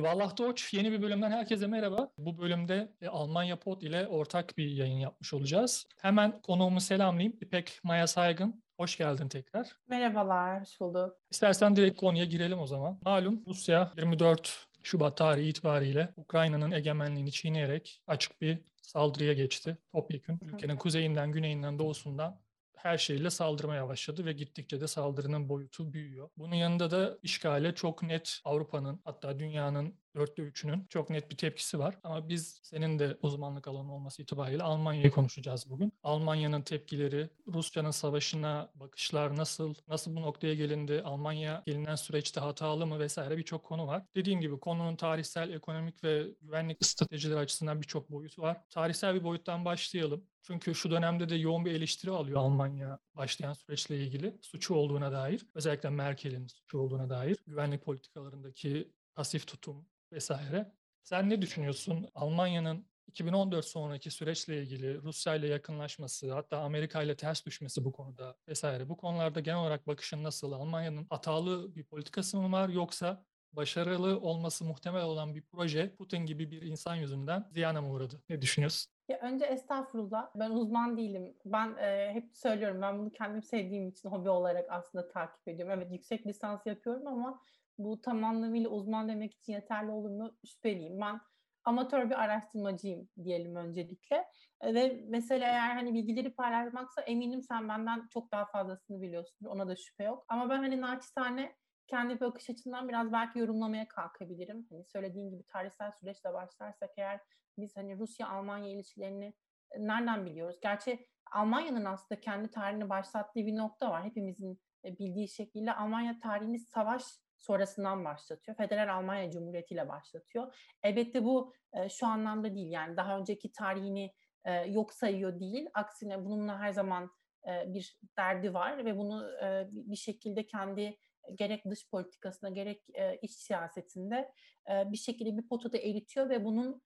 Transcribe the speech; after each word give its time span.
Vallah 0.00 0.38
Doç 0.38 0.74
yeni 0.74 0.92
bir 0.92 1.02
bölümden 1.02 1.30
herkese 1.30 1.66
merhaba. 1.66 2.12
Bu 2.18 2.38
bölümde 2.38 2.92
e, 3.00 3.08
Almanya 3.08 3.58
Pod 3.58 3.82
ile 3.82 4.08
ortak 4.08 4.58
bir 4.58 4.70
yayın 4.70 4.98
yapmış 4.98 5.34
olacağız. 5.34 5.86
Hemen 5.98 6.40
konuğumu 6.42 6.80
selamlayayım. 6.80 7.36
İpek 7.40 7.80
Maya 7.84 8.06
Saygın. 8.06 8.62
Hoş 8.76 8.98
geldin 8.98 9.28
tekrar. 9.28 9.76
Merhabalar, 9.88 10.60
hoş 10.60 10.80
bulduk. 10.80 11.16
İstersen 11.30 11.76
direkt 11.76 12.00
konuya 12.00 12.24
girelim 12.24 12.58
o 12.58 12.66
zaman. 12.66 12.98
Malum 13.04 13.42
Rusya 13.46 13.92
24 13.96 14.66
Şubat 14.82 15.16
tarihi 15.16 15.48
itibariyle 15.48 16.08
Ukrayna'nın 16.16 16.70
egemenliğini 16.70 17.32
çiğneyerek 17.32 18.02
açık 18.06 18.40
bir 18.40 18.58
saldırıya 18.82 19.32
geçti. 19.32 19.76
Topyekun 19.92 20.40
ülkenin 20.42 20.76
kuzeyinden, 20.76 21.32
güneyinden, 21.32 21.78
doğusundan 21.78 22.40
her 22.82 22.98
şeyle 22.98 23.30
saldırmaya 23.30 23.88
başladı 23.88 24.24
ve 24.24 24.32
gittikçe 24.32 24.80
de 24.80 24.88
saldırının 24.88 25.48
boyutu 25.48 25.92
büyüyor. 25.92 26.30
Bunun 26.36 26.54
yanında 26.54 26.90
da 26.90 27.18
işgale 27.22 27.74
çok 27.74 28.02
net 28.02 28.40
Avrupa'nın 28.44 29.00
hatta 29.04 29.38
dünyanın 29.38 30.01
dörtte 30.14 30.42
üçünün 30.42 30.86
çok 30.88 31.10
net 31.10 31.30
bir 31.30 31.36
tepkisi 31.36 31.78
var. 31.78 31.98
Ama 32.02 32.28
biz 32.28 32.60
senin 32.62 32.98
de 32.98 33.16
uzmanlık 33.22 33.68
alanı 33.68 33.94
olması 33.94 34.22
itibariyle 34.22 34.62
Almanya'yı 34.62 35.10
konuşacağız 35.10 35.70
bugün. 35.70 35.92
Almanya'nın 36.02 36.62
tepkileri, 36.62 37.30
Rusya'nın 37.46 37.90
savaşına 37.90 38.70
bakışlar 38.74 39.36
nasıl, 39.36 39.74
nasıl 39.88 40.16
bu 40.16 40.22
noktaya 40.22 40.54
gelindi, 40.54 41.02
Almanya 41.04 41.62
gelinen 41.66 41.94
süreçte 41.94 42.40
hatalı 42.40 42.86
mı 42.86 42.98
vesaire 42.98 43.38
birçok 43.38 43.64
konu 43.64 43.86
var. 43.86 44.02
Dediğim 44.14 44.40
gibi 44.40 44.60
konunun 44.60 44.96
tarihsel, 44.96 45.50
ekonomik 45.50 46.04
ve 46.04 46.26
güvenlik 46.40 46.86
stratejileri 46.86 47.38
açısından 47.38 47.82
birçok 47.82 48.10
boyutu 48.10 48.42
var. 48.42 48.60
Tarihsel 48.70 49.14
bir 49.14 49.24
boyuttan 49.24 49.64
başlayalım. 49.64 50.24
Çünkü 50.42 50.74
şu 50.74 50.90
dönemde 50.90 51.28
de 51.28 51.34
yoğun 51.34 51.64
bir 51.64 51.72
eleştiri 51.72 52.10
alıyor 52.10 52.40
Almanya 52.40 52.98
başlayan 53.14 53.52
süreçle 53.52 53.96
ilgili 53.98 54.38
suçu 54.42 54.74
olduğuna 54.74 55.12
dair. 55.12 55.46
Özellikle 55.54 55.90
Merkel'in 55.90 56.46
suçu 56.46 56.78
olduğuna 56.78 57.10
dair. 57.10 57.36
Güvenlik 57.46 57.84
politikalarındaki 57.84 58.92
pasif 59.14 59.46
tutum, 59.46 59.86
vesaire. 60.12 60.72
Sen 61.02 61.30
ne 61.30 61.42
düşünüyorsun? 61.42 62.08
Almanya'nın 62.14 62.86
2014 63.06 63.64
sonraki 63.64 64.10
süreçle 64.10 64.62
ilgili 64.62 65.02
Rusya 65.02 65.34
ile 65.34 65.48
yakınlaşması, 65.48 66.32
hatta 66.32 66.58
Amerika 66.58 67.02
ile 67.02 67.16
ters 67.16 67.46
düşmesi 67.46 67.84
bu 67.84 67.92
konuda 67.92 68.36
vesaire. 68.48 68.88
Bu 68.88 68.96
konularda 68.96 69.40
genel 69.40 69.58
olarak 69.58 69.86
bakışın 69.86 70.24
nasıl? 70.24 70.52
Almanya'nın 70.52 71.06
hatalı 71.10 71.76
bir 71.76 71.84
politikası 71.84 72.36
mı 72.36 72.52
var 72.52 72.68
yoksa 72.68 73.24
başarılı 73.52 74.20
olması 74.20 74.64
muhtemel 74.64 75.02
olan 75.02 75.34
bir 75.34 75.42
proje 75.42 75.94
Putin 75.94 76.26
gibi 76.26 76.50
bir 76.50 76.62
insan 76.62 76.94
yüzünden 76.94 77.48
ziyana 77.50 77.82
mı 77.82 77.90
uğradı? 77.90 78.22
Ne 78.28 78.42
düşünüyorsun? 78.42 78.92
Ya 79.08 79.18
önce 79.18 79.44
estağfurullah. 79.44 80.30
Ben 80.34 80.50
uzman 80.50 80.96
değilim. 80.96 81.34
Ben 81.44 81.76
e, 81.76 82.10
hep 82.12 82.36
söylüyorum 82.36 82.82
ben 82.82 82.98
bunu 82.98 83.12
kendim 83.12 83.42
sevdiğim 83.42 83.88
için 83.88 84.08
hobi 84.08 84.28
olarak 84.28 84.66
aslında 84.70 85.08
takip 85.08 85.48
ediyorum. 85.48 85.74
Evet 85.76 85.92
yüksek 85.92 86.26
lisans 86.26 86.66
yapıyorum 86.66 87.06
ama 87.06 87.40
bu 87.78 88.00
tam 88.00 88.24
anlamıyla 88.24 88.70
uzman 88.70 89.08
demek 89.08 89.34
için 89.34 89.52
yeterli 89.52 89.90
olur 89.90 90.10
mu 90.10 90.30
şüpheliyim. 90.46 91.00
Ben 91.00 91.20
amatör 91.64 92.10
bir 92.10 92.22
araştırmacıyım 92.22 93.08
diyelim 93.24 93.56
öncelikle. 93.56 94.28
E, 94.60 94.74
ve 94.74 95.04
mesela 95.08 95.46
eğer 95.46 95.74
hani 95.74 95.94
bilgileri 95.94 96.34
paylaşmaksa 96.34 97.02
eminim 97.02 97.42
sen 97.42 97.68
benden 97.68 98.08
çok 98.10 98.32
daha 98.32 98.44
fazlasını 98.44 99.02
biliyorsun. 99.02 99.46
Ona 99.46 99.68
da 99.68 99.76
şüphe 99.76 100.04
yok. 100.04 100.24
Ama 100.28 100.50
ben 100.50 100.58
hani 100.58 100.80
naçizane 100.80 101.56
kendi 101.86 102.20
bakış 102.20 102.50
açımdan 102.50 102.88
biraz 102.88 103.12
belki 103.12 103.38
yorumlamaya 103.38 103.88
kalkabilirim. 103.88 104.66
Hani 104.70 104.84
söylediğin 104.84 105.30
gibi 105.30 105.42
tarihsel 105.42 105.92
süreçle 105.92 106.32
başlarsak 106.32 106.90
eğer 106.96 107.20
biz 107.58 107.76
hani 107.76 107.98
Rusya-Almanya 107.98 108.70
ilişkilerini 108.70 109.34
nereden 109.78 110.26
biliyoruz? 110.26 110.58
Gerçi 110.62 111.06
Almanya'nın 111.32 111.84
aslında 111.84 112.20
kendi 112.20 112.50
tarihini 112.50 112.88
başlattığı 112.88 113.40
bir 113.40 113.56
nokta 113.56 113.90
var. 113.90 114.04
Hepimizin 114.04 114.60
e, 114.84 114.98
bildiği 114.98 115.28
şekilde 115.28 115.74
Almanya 115.74 116.18
tarihini 116.18 116.58
savaş 116.58 117.02
sonrasından 117.42 118.04
başlatıyor. 118.04 118.56
Federal 118.56 118.96
Almanya 118.96 119.30
Cumhuriyeti 119.30 119.74
ile 119.74 119.88
başlatıyor. 119.88 120.54
Elbette 120.82 121.24
bu 121.24 121.52
e, 121.72 121.88
şu 121.88 122.06
anlamda 122.06 122.54
değil 122.54 122.70
yani 122.70 122.96
daha 122.96 123.18
önceki 123.18 123.52
tarihini 123.52 124.12
e, 124.44 124.52
yok 124.52 124.92
sayıyor 124.92 125.40
değil. 125.40 125.68
Aksine 125.74 126.24
bununla 126.24 126.58
her 126.58 126.72
zaman 126.72 127.10
e, 127.48 127.74
bir 127.74 127.98
derdi 128.18 128.54
var 128.54 128.84
ve 128.84 128.98
bunu 128.98 129.30
bir 129.72 129.96
şekilde 129.96 130.46
kendi 130.46 130.98
gerek 131.34 131.64
dış 131.70 131.90
politikasında 131.90 132.50
gerek 132.50 132.82
e, 132.94 133.18
iç 133.22 133.32
siyasetinde 133.32 134.32
bir 134.68 134.96
şekilde 134.96 135.36
bir 135.36 135.48
potada 135.48 135.78
eritiyor 135.78 136.28
ve 136.28 136.44
bunun 136.44 136.82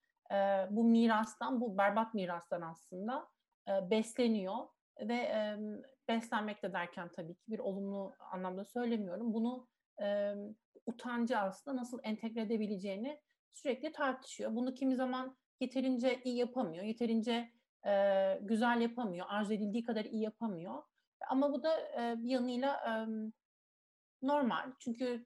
bu 0.69 0.83
mirastan, 0.83 1.61
bu 1.61 1.77
berbat 1.77 2.13
mirastan 2.13 2.61
aslında 2.61 3.27
besleniyor 3.67 4.55
ve 4.99 5.13
e, 5.13 5.57
beslenmek 6.07 6.63
de 6.63 6.73
derken 6.73 7.09
tabii 7.15 7.35
ki 7.35 7.51
bir 7.51 7.59
olumlu 7.59 8.15
anlamda 8.31 8.65
söylemiyorum. 8.65 9.33
Bunu 9.33 9.67
e, 10.01 10.33
utancı 10.85 11.37
aslında 11.37 11.77
nasıl 11.77 11.99
entegre 12.03 12.41
edebileceğini 12.41 13.21
sürekli 13.53 13.91
tartışıyor. 13.91 14.55
Bunu 14.55 14.73
kimi 14.73 14.95
zaman 14.95 15.37
yeterince 15.59 16.21
iyi 16.23 16.37
yapamıyor, 16.37 16.83
yeterince 16.83 17.51
e, 17.87 17.93
güzel 18.41 18.81
yapamıyor, 18.81 19.25
arzu 19.29 19.53
edildiği 19.53 19.83
kadar 19.83 20.05
iyi 20.05 20.21
yapamıyor. 20.21 20.83
Ama 21.29 21.53
bu 21.53 21.63
da 21.63 21.79
e, 21.79 22.23
bir 22.23 22.29
yanıyla 22.29 22.73
e, 22.75 22.91
normal. 24.21 24.71
Çünkü 24.79 25.25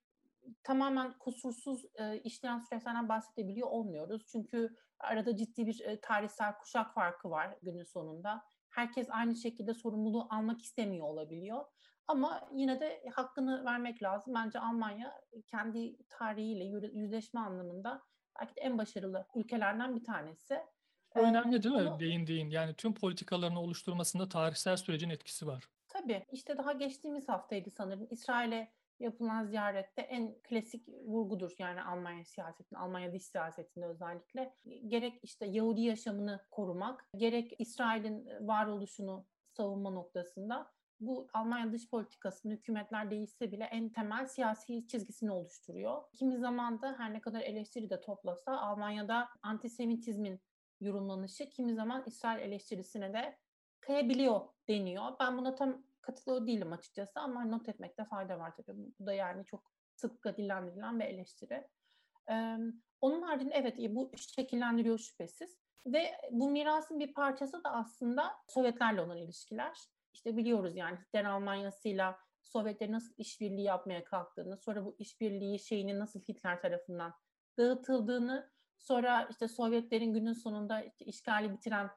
tamamen 0.64 1.18
kusursuz 1.18 1.86
e, 1.96 2.20
işleyen 2.20 2.60
süreçlerden 2.60 3.10
bahsedebiliyor 3.10 3.68
olmuyoruz. 3.68 4.26
Çünkü 4.32 4.76
arada 5.00 5.36
ciddi 5.36 5.68
bir 5.68 5.80
e, 5.80 6.02
tarihsel 6.02 6.58
kuşak 6.58 6.94
farkı 6.94 7.30
var 7.30 7.58
günün 7.62 7.84
sonunda. 7.84 8.44
Herkes 8.70 9.08
aynı 9.10 9.36
şekilde 9.36 9.74
sorumluluğu 9.74 10.28
almak 10.30 10.62
istemiyor 10.62 11.08
olabiliyor. 11.08 11.66
Ama 12.08 12.50
yine 12.54 12.80
de 12.80 13.04
hakkını 13.14 13.66
vermek 13.66 14.04
lazım. 14.04 14.34
Bence 14.34 14.60
Almanya 14.60 15.22
kendi 15.48 15.98
tarihiyle 16.10 16.64
yüzleşme 16.94 17.40
anlamında 17.40 18.04
belki 18.40 18.56
de 18.56 18.62
en 18.62 18.78
başarılı 18.78 19.28
ülkelerden 19.36 19.96
bir 19.96 20.04
tanesi. 20.04 20.60
Önemli 21.16 21.64
değil 21.64 21.76
mi? 21.76 21.82
Onu, 21.82 22.00
Değindiğin 22.00 22.50
yani 22.50 22.74
tüm 22.74 22.94
politikalarını 22.94 23.62
oluşturmasında 23.62 24.30
tarihsel 24.30 24.78
sürecin 24.78 25.10
etkisi 25.10 25.48
var. 25.48 25.70
Tabii. 25.88 26.26
İşte 26.32 26.58
daha 26.58 26.72
geçtiğimiz 26.72 27.30
haftaydı 27.30 27.70
sanırım. 27.70 28.08
İsrail'e 28.10 28.72
yapılan 29.00 29.46
ziyarette 29.46 30.02
en 30.02 30.36
klasik 30.42 30.88
vurgudur 30.90 31.56
yani 31.60 31.84
Almanya 31.84 32.26
siyasetinde, 32.26 32.80
Almanya 32.80 33.14
dış 33.14 33.24
siyasetinde 33.24 33.86
özellikle. 33.86 34.56
Gerek 34.88 35.20
işte 35.24 35.46
Yahudi 35.46 35.82
yaşamını 35.82 36.46
korumak, 36.52 37.06
gerek 37.18 37.56
İsrail'in 37.60 38.48
varoluşunu 38.48 39.26
savunma 39.58 39.90
noktasında 39.90 40.72
bu 41.02 41.28
Almanya 41.34 41.72
dış 41.72 41.90
politikasının 41.90 42.54
hükümetler 42.54 43.12
değişse 43.12 43.52
bile 43.52 43.64
en 43.64 43.90
temel 43.90 44.26
siyasi 44.26 44.88
çizgisini 44.88 45.32
oluşturuyor. 45.32 46.04
Kimi 46.14 46.38
zaman 46.38 46.82
da 46.82 46.96
her 46.98 47.14
ne 47.14 47.22
kadar 47.22 47.42
eleştiri 47.42 47.90
de 47.90 48.02
toplasa 48.02 48.60
Almanya'da 48.60 49.30
antisemitizmin 49.42 50.42
yorumlanışı 50.82 51.50
kimi 51.50 51.76
zaman 51.76 52.04
İsrail 52.06 52.42
eleştirisine 52.42 53.14
de 53.14 53.38
kayabiliyor 53.80 54.42
deniyor. 54.68 55.12
Ben 55.20 55.38
buna 55.38 55.56
tam 55.56 55.84
katılıyor 56.02 56.48
değilim 56.48 56.74
açıkçası 56.74 57.20
ama 57.20 57.46
not 57.46 57.70
etmekte 57.70 58.06
fayda 58.06 58.40
var 58.40 58.56
tabii. 58.56 58.94
Bu 59.00 59.06
da 59.06 59.14
yani 59.14 59.46
çok 59.46 59.72
sıkça 59.96 60.38
dillendirilen 60.38 61.00
bir 61.00 61.06
eleştiri. 61.06 61.68
Ee, 62.30 62.58
onun 63.02 63.22
haricinde 63.22 63.54
evet 63.54 63.78
bu 63.96 64.12
şekillendiriyor 64.36 64.98
şüphesiz. 64.98 65.58
Ve 65.86 66.12
bu 66.32 66.50
mirasın 66.50 67.00
bir 67.00 67.14
parçası 67.14 67.64
da 67.64 67.72
aslında 67.72 68.34
Sovyetlerle 68.48 69.02
olan 69.02 69.18
ilişkiler 69.18 69.78
işte 70.14 70.38
biliyoruz 70.38 70.76
yani 70.76 70.98
Hitler 70.98 71.26
Almanya'sıyla 71.26 72.20
Sovyetler 72.42 72.92
nasıl 72.92 73.14
işbirliği 73.18 73.64
yapmaya 73.64 74.04
kalktığını, 74.04 74.58
sonra 74.58 74.86
bu 74.86 74.96
işbirliği 75.00 75.60
şeyinin 75.60 76.00
nasıl 76.00 76.20
Hitler 76.20 76.62
tarafından 76.62 77.14
dağıtıldığını, 77.58 78.52
sonra 78.78 79.28
işte 79.32 79.48
Sovyetlerin 79.48 80.14
günün 80.14 80.34
sonunda 80.34 80.82
işte 80.82 81.06
işgali 81.06 81.52
bitiren 81.54 81.90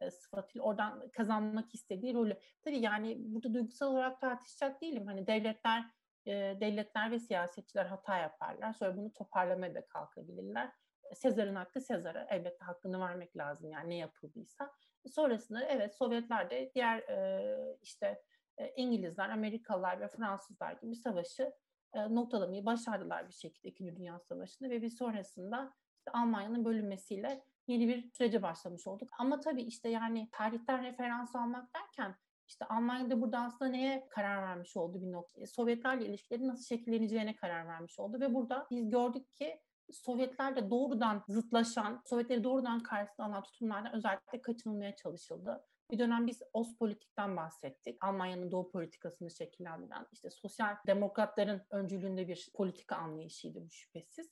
e, 0.00 0.10
sıfatıyla 0.10 0.64
oradan 0.64 1.08
kazanmak 1.08 1.74
istediği 1.74 2.14
rolü. 2.14 2.38
Tabii 2.62 2.78
yani 2.80 3.16
burada 3.18 3.54
duygusal 3.54 3.92
olarak 3.92 4.20
tartışacak 4.20 4.82
değilim. 4.82 5.06
Hani 5.06 5.26
devletler 5.26 5.84
e, 6.26 6.32
devletler 6.60 7.10
ve 7.10 7.18
siyasetçiler 7.18 7.86
hata 7.86 8.16
yaparlar. 8.16 8.72
Sonra 8.72 8.96
bunu 8.96 9.12
toparlamaya 9.12 9.74
da 9.74 9.86
kalkabilirler. 9.86 10.72
Sezar'ın 11.14 11.54
hakkı 11.54 11.80
Sezar'a. 11.80 12.26
Elbette 12.30 12.64
hakkını 12.64 13.00
vermek 13.00 13.36
lazım 13.36 13.70
yani 13.70 13.90
ne 13.90 13.96
yapıldıysa. 13.96 14.74
Sonrasında 15.08 15.64
evet 15.64 15.94
Sovyetler 15.94 16.50
de 16.50 16.70
diğer 16.74 16.98
e, 16.98 17.56
işte 17.82 18.22
e, 18.58 18.72
İngilizler, 18.76 19.28
Amerikalılar 19.28 20.00
ve 20.00 20.08
Fransızlar 20.08 20.72
gibi 20.72 20.96
savaşı 20.96 21.52
e, 21.94 22.14
noktalamayı 22.14 22.66
başardılar 22.66 23.28
bir 23.28 23.34
şekilde 23.34 23.68
İkinci 23.68 23.96
Dünya 23.96 24.18
Savaşı'nda 24.18 24.70
ve 24.70 24.82
bir 24.82 24.90
sonrasında 24.90 25.74
işte 25.98 26.10
Almanya'nın 26.10 26.64
bölünmesiyle 26.64 27.44
yeni 27.66 27.88
bir 27.88 28.10
sürece 28.10 28.42
başlamış 28.42 28.86
olduk. 28.86 29.08
Ama 29.18 29.40
tabii 29.40 29.62
işte 29.62 29.88
yani 29.88 30.28
tarihten 30.32 30.84
referans 30.84 31.36
almak 31.36 31.74
derken 31.74 32.16
işte 32.48 32.64
Almanya'da 32.64 33.20
burada 33.20 33.38
aslında 33.38 33.70
neye 33.70 34.08
karar 34.08 34.42
vermiş 34.42 34.76
oldu 34.76 35.02
bir 35.02 35.12
nokta. 35.12 35.46
Sovyetlerle 35.46 36.06
ilişkileri 36.06 36.48
nasıl 36.48 36.64
şekilleneceğine 36.64 37.36
karar 37.36 37.66
vermiş 37.66 37.98
oldu 37.98 38.20
ve 38.20 38.34
burada 38.34 38.66
biz 38.70 38.90
gördük 38.90 39.34
ki 39.34 39.60
Sovyetlerle 39.92 40.70
doğrudan 40.70 41.24
zıtlaşan, 41.28 42.02
Sovyetleri 42.06 42.44
doğrudan 42.44 42.80
karşısına 42.80 43.26
alan 43.26 43.42
tutumlardan 43.42 43.94
özellikle 43.94 44.42
kaçınılmaya 44.42 44.96
çalışıldı. 44.96 45.64
Bir 45.90 45.98
dönem 45.98 46.26
biz 46.26 46.42
Ostpolitik'ten 46.52 47.36
bahsettik. 47.36 48.04
Almanya'nın 48.04 48.50
doğu 48.50 48.70
politikasını 48.70 49.30
şekillendiren, 49.30 50.06
işte 50.12 50.30
sosyal 50.30 50.76
demokratların 50.86 51.62
öncülüğünde 51.70 52.28
bir 52.28 52.48
politika 52.54 52.96
anlayışıydı 52.96 53.66
bu 53.66 53.70
şüphesiz. 53.70 54.28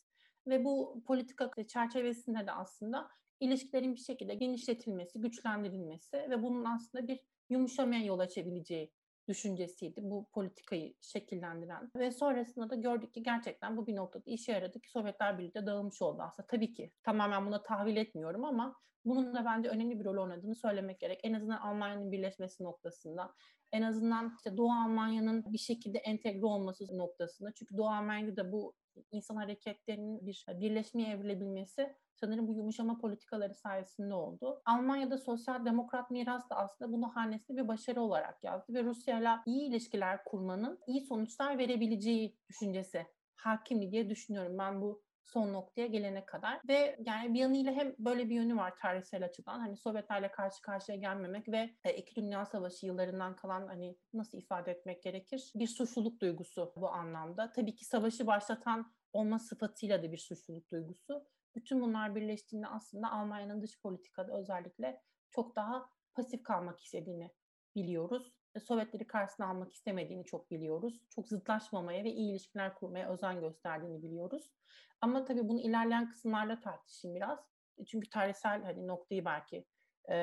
ve 0.47 0.65
bu 0.65 1.03
politika 1.07 1.51
çerçevesinde 1.69 2.47
de 2.47 2.53
aslında 2.53 3.09
ilişkilerin 3.41 3.95
bir 3.95 4.01
şekilde 4.01 4.35
genişletilmesi, 4.35 5.21
güçlendirilmesi 5.21 6.17
ve 6.17 6.43
bunun 6.43 6.65
aslında 6.65 7.09
bir 7.09 7.21
yumuşamaya 7.51 8.05
yol 8.05 8.19
açabileceği 8.19 8.93
düşüncesiydi 9.29 10.01
bu 10.03 10.27
politikayı 10.33 10.95
şekillendiren. 11.01 11.91
Ve 11.97 12.11
sonrasında 12.11 12.71
da 12.71 12.75
gördük 12.75 13.15
ki 13.15 13.23
gerçekten 13.23 13.77
bu 13.77 13.87
bir 13.87 13.97
noktada 13.97 14.25
işe 14.27 14.53
yaradı 14.53 14.81
ki 14.81 14.91
Sovyetler 14.91 15.39
Birliği 15.39 15.55
de 15.55 15.67
dağılmış 15.67 16.03
oldu 16.03 16.23
aslında. 16.23 16.47
Tabii 16.47 16.75
ki 16.75 16.93
tamamen 17.03 17.47
buna 17.47 17.63
tahvil 17.63 17.97
etmiyorum 17.97 18.45
ama 18.45 18.77
bunun 19.05 19.35
da 19.35 19.45
bence 19.45 19.69
önemli 19.69 20.01
bir 20.01 20.05
rol 20.05 20.23
oynadığını 20.23 20.55
söylemek 20.55 21.01
gerek. 21.01 21.21
En 21.23 21.33
azından 21.33 21.59
Almanya'nın 21.59 22.13
birleşmesi 22.13 22.65
noktasında, 22.65 23.35
en 23.73 23.83
azından 23.83 24.33
işte 24.37 24.57
Doğu 24.57 24.73
Almanya'nın 24.73 25.53
bir 25.53 25.59
şekilde 25.59 25.99
entegre 25.99 26.47
olması 26.47 26.99
noktasında. 26.99 27.53
Çünkü 27.55 27.77
Doğu 27.77 27.89
Almanya'da 27.89 28.37
da 28.37 28.53
bu 28.53 28.75
insan 29.13 29.37
hareketlerinin 29.37 30.27
bir 30.27 30.47
birleşmeye 30.49 31.09
evrilebilmesi 31.09 31.97
sanırım 32.15 32.49
bu 32.49 32.55
yumuşama 32.55 32.99
politikaları 32.99 33.55
sayesinde 33.55 34.15
oldu. 34.15 34.63
Almanya'da 34.65 35.19
sosyal 35.19 35.65
demokrat 35.65 36.11
miras 36.11 36.51
da 36.51 36.57
aslında 36.57 36.93
bunu 36.93 37.09
hanesinde 37.17 37.63
bir 37.63 37.69
başarı 37.69 38.03
olarak 38.03 38.45
yazdı 38.45 38.75
ve 38.75 38.85
Rusya'yla 38.85 39.43
iyi 39.47 39.69
ilişkiler 39.69 40.25
kurmanın 40.25 40.79
iyi 40.87 41.01
sonuçlar 41.01 41.59
verebileceği 41.59 42.39
düşüncesi 42.49 43.07
hakimdi 43.37 43.93
diye 43.93 44.11
düşünüyorum 44.11 44.59
ben 44.59 44.81
bu 44.81 45.06
son 45.27 45.53
noktaya 45.53 45.87
gelene 45.87 46.27
kadar. 46.27 46.61
Ve 46.69 46.99
yani 47.07 47.35
bir 47.35 47.39
yanıyla 47.39 47.73
hem 47.73 47.95
böyle 47.99 48.29
bir 48.29 48.35
yönü 48.35 48.57
var 48.57 48.77
tarihsel 48.77 49.25
açıdan. 49.25 49.61
Hani 49.61 49.77
Sovyetlerle 49.77 50.31
karşı 50.31 50.63
karşıya 50.63 50.99
gelmemek 50.99 51.49
ve 51.49 51.71
e, 51.85 51.97
İki 51.97 52.15
Dünya 52.15 52.47
Savaşı 52.47 52.87
yıllarından 52.87 53.37
kalan 53.37 53.67
hani 53.67 53.97
nasıl 54.13 54.39
ifade 54.39 54.71
etmek 54.71 55.03
gerekir? 55.03 55.53
Bir 55.55 55.67
suçluluk 55.67 56.21
duygusu 56.21 56.73
bu 56.77 56.89
anlamda. 56.89 57.53
Tabii 57.53 57.75
ki 57.75 57.85
savaşı 57.85 58.27
başlatan 58.27 58.93
olma 59.13 59.39
sıfatıyla 59.39 60.03
da 60.03 60.13
bir 60.13 60.19
suçluluk 60.19 60.71
duygusu. 60.71 61.27
Bütün 61.57 61.81
bunlar 61.81 62.15
birleştiğinde 62.15 62.67
aslında 62.67 63.13
Almanya'nın 63.13 63.63
dış 63.63 63.81
politikada 63.81 64.39
özellikle 64.39 65.03
çok 65.31 65.57
daha 65.57 65.91
pasif 66.15 66.43
kalmak 66.43 66.81
istediğini 66.81 67.31
biliyoruz. 67.77 68.33
Sovyetleri 68.61 69.07
karşısına 69.07 69.47
almak 69.47 69.73
istemediğini 69.73 70.25
çok 70.25 70.51
biliyoruz. 70.51 71.01
Çok 71.11 71.29
zıtlaşmamaya 71.29 72.05
ve 72.05 72.13
iyi 72.13 72.31
ilişkiler 72.31 72.75
kurmaya 72.75 73.09
özen 73.09 73.41
gösterdiğini 73.41 74.03
biliyoruz. 74.03 74.53
Ama 75.01 75.25
tabii 75.25 75.49
bunu 75.49 75.61
ilerleyen 75.61 76.09
kısımlarda 76.09 76.61
tartışayım 76.61 77.17
biraz. 77.17 77.39
Çünkü 77.87 78.11
tarihsel 78.11 78.63
hani 78.63 78.87
noktayı 78.87 79.25
belki 79.25 79.65
e, 80.09 80.15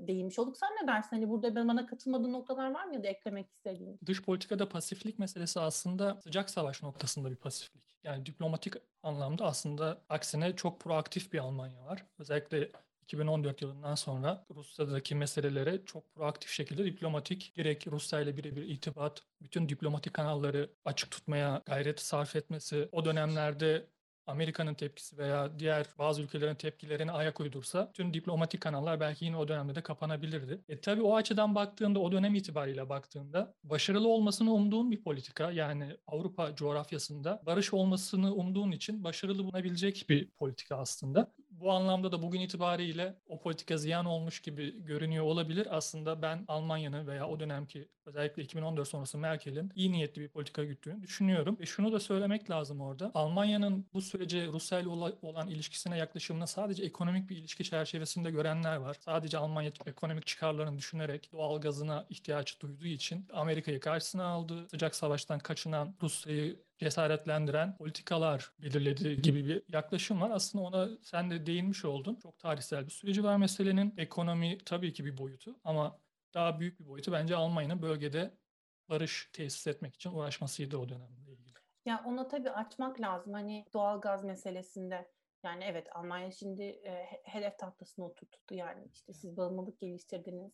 değinmiş 0.00 0.38
olduk. 0.38 0.56
Sen 0.56 0.70
ne 0.82 0.86
dersin? 0.86 1.16
Hani 1.16 1.28
burada 1.28 1.54
bana 1.54 1.86
katılmadığın 1.86 2.32
noktalar 2.32 2.70
var 2.70 2.84
mı 2.84 2.94
ya 2.94 3.02
da 3.02 3.08
eklemek 3.08 3.50
istediğin? 3.50 3.98
Dış 4.06 4.22
politikada 4.22 4.68
pasiflik 4.68 5.18
meselesi 5.18 5.60
aslında 5.60 6.20
sıcak 6.20 6.50
savaş 6.50 6.82
noktasında 6.82 7.30
bir 7.30 7.36
pasiflik. 7.36 7.98
Yani 8.04 8.26
diplomatik 8.26 8.74
anlamda 9.02 9.44
aslında 9.44 9.98
aksine 10.08 10.56
çok 10.56 10.80
proaktif 10.80 11.32
bir 11.32 11.38
Almanya 11.38 11.84
var. 11.84 12.06
Özellikle 12.18 12.70
2014 13.08 13.62
yılından 13.62 13.94
sonra 13.94 14.44
Rusya'daki 14.54 15.14
meselelere 15.14 15.84
çok 15.86 16.14
proaktif 16.14 16.50
şekilde 16.50 16.84
diplomatik 16.84 17.52
gerek 17.54 17.86
Rusya 17.86 18.20
ile 18.20 18.36
birebir 18.36 18.62
itibat, 18.62 19.22
bütün 19.40 19.68
diplomatik 19.68 20.14
kanalları 20.14 20.70
açık 20.84 21.10
tutmaya 21.10 21.62
gayret 21.66 22.00
sarf 22.00 22.36
etmesi, 22.36 22.88
o 22.92 23.04
dönemlerde 23.04 23.86
Amerika'nın 24.26 24.74
tepkisi 24.74 25.18
veya 25.18 25.58
diğer 25.58 25.86
bazı 25.98 26.22
ülkelerin 26.22 26.54
tepkilerine 26.54 27.12
ayak 27.12 27.40
uydursa 27.40 27.92
tüm 27.92 28.14
diplomatik 28.14 28.60
kanallar 28.60 29.00
belki 29.00 29.24
yine 29.24 29.36
o 29.36 29.48
dönemde 29.48 29.74
de 29.74 29.82
kapanabilirdi. 29.82 30.60
E 30.68 30.80
tabii 30.80 31.02
o 31.02 31.16
açıdan 31.16 31.54
baktığında, 31.54 31.98
o 31.98 32.12
dönem 32.12 32.34
itibariyle 32.34 32.88
baktığında 32.88 33.54
başarılı 33.64 34.08
olmasını 34.08 34.52
umduğun 34.52 34.90
bir 34.90 35.02
politika 35.02 35.50
yani 35.50 35.96
Avrupa 36.06 36.54
coğrafyasında 36.56 37.42
barış 37.46 37.74
olmasını 37.74 38.34
umduğun 38.34 38.72
için 38.72 39.04
başarılı 39.04 39.44
bulunabilecek 39.44 40.06
bir 40.08 40.30
politika 40.30 40.76
aslında 40.76 41.32
bu 41.60 41.72
anlamda 41.72 42.12
da 42.12 42.22
bugün 42.22 42.40
itibariyle 42.40 43.14
o 43.28 43.40
politika 43.40 43.76
ziyan 43.76 44.04
olmuş 44.04 44.40
gibi 44.40 44.84
görünüyor 44.84 45.24
olabilir. 45.24 45.76
Aslında 45.76 46.22
ben 46.22 46.44
Almanya'nın 46.48 47.06
veya 47.06 47.28
o 47.28 47.40
dönemki 47.40 47.88
özellikle 48.06 48.42
2014 48.42 48.88
sonrası 48.88 49.18
Merkel'in 49.18 49.72
iyi 49.74 49.92
niyetli 49.92 50.22
bir 50.22 50.28
politika 50.28 50.64
güttüğünü 50.64 51.02
düşünüyorum. 51.02 51.56
Ve 51.60 51.66
şunu 51.66 51.92
da 51.92 52.00
söylemek 52.00 52.50
lazım 52.50 52.80
orada. 52.80 53.10
Almanya'nın 53.14 53.86
bu 53.92 54.02
sürece 54.02 54.46
Rusya 54.46 54.80
ile 54.80 54.88
olan 55.22 55.48
ilişkisine 55.48 55.98
yaklaşımını 55.98 56.46
sadece 56.46 56.84
ekonomik 56.84 57.30
bir 57.30 57.36
ilişki 57.36 57.64
çerçevesinde 57.64 58.30
görenler 58.30 58.76
var. 58.76 58.96
Sadece 59.00 59.38
Almanya 59.38 59.72
ekonomik 59.86 60.26
çıkarlarını 60.26 60.78
düşünerek 60.78 61.32
doğal 61.32 61.60
gazına 61.60 62.06
ihtiyaç 62.10 62.60
duyduğu 62.60 62.86
için 62.86 63.26
Amerika'yı 63.32 63.80
karşısına 63.80 64.24
aldı. 64.24 64.68
Sıcak 64.70 64.94
savaştan 64.94 65.38
kaçınan 65.38 65.94
Rusya'yı 66.02 66.67
cesaretlendiren 66.78 67.76
politikalar 67.76 68.52
belirledi 68.58 69.22
gibi 69.22 69.46
bir 69.46 69.62
yaklaşım 69.68 70.20
var. 70.20 70.30
Aslında 70.30 70.64
ona 70.64 70.88
sen 71.02 71.30
de 71.30 71.46
değinmiş 71.46 71.84
oldun. 71.84 72.18
Çok 72.22 72.38
tarihsel 72.38 72.86
bir 72.86 72.90
süreci 72.90 73.24
var 73.24 73.36
meselenin. 73.36 73.94
Ekonomi 73.96 74.58
tabii 74.58 74.92
ki 74.92 75.04
bir 75.04 75.18
boyutu 75.18 75.60
ama 75.64 75.98
daha 76.34 76.60
büyük 76.60 76.80
bir 76.80 76.86
boyutu 76.86 77.12
bence 77.12 77.36
Almanya'nın 77.36 77.82
bölgede 77.82 78.34
barış 78.88 79.30
tesis 79.32 79.66
etmek 79.66 79.94
için 79.94 80.10
uğraşmasıydı 80.10 80.78
o 80.78 80.88
dönemle 80.88 81.32
ilgili. 81.32 81.58
Ya 81.84 82.02
ona 82.06 82.28
tabii 82.28 82.50
açmak 82.50 83.00
lazım. 83.00 83.32
Hani 83.32 83.64
doğal 83.74 84.00
gaz 84.00 84.24
meselesinde 84.24 85.08
yani 85.44 85.64
evet 85.64 85.96
Almanya 85.96 86.30
şimdi 86.30 86.62
e, 86.62 87.04
hedef 87.24 87.58
tahtasına 87.58 88.04
oturttu. 88.04 88.54
Yani 88.54 88.88
işte 88.92 89.12
siz 89.12 89.36
bağımlılık 89.36 89.80
geliştirdiniz 89.80 90.52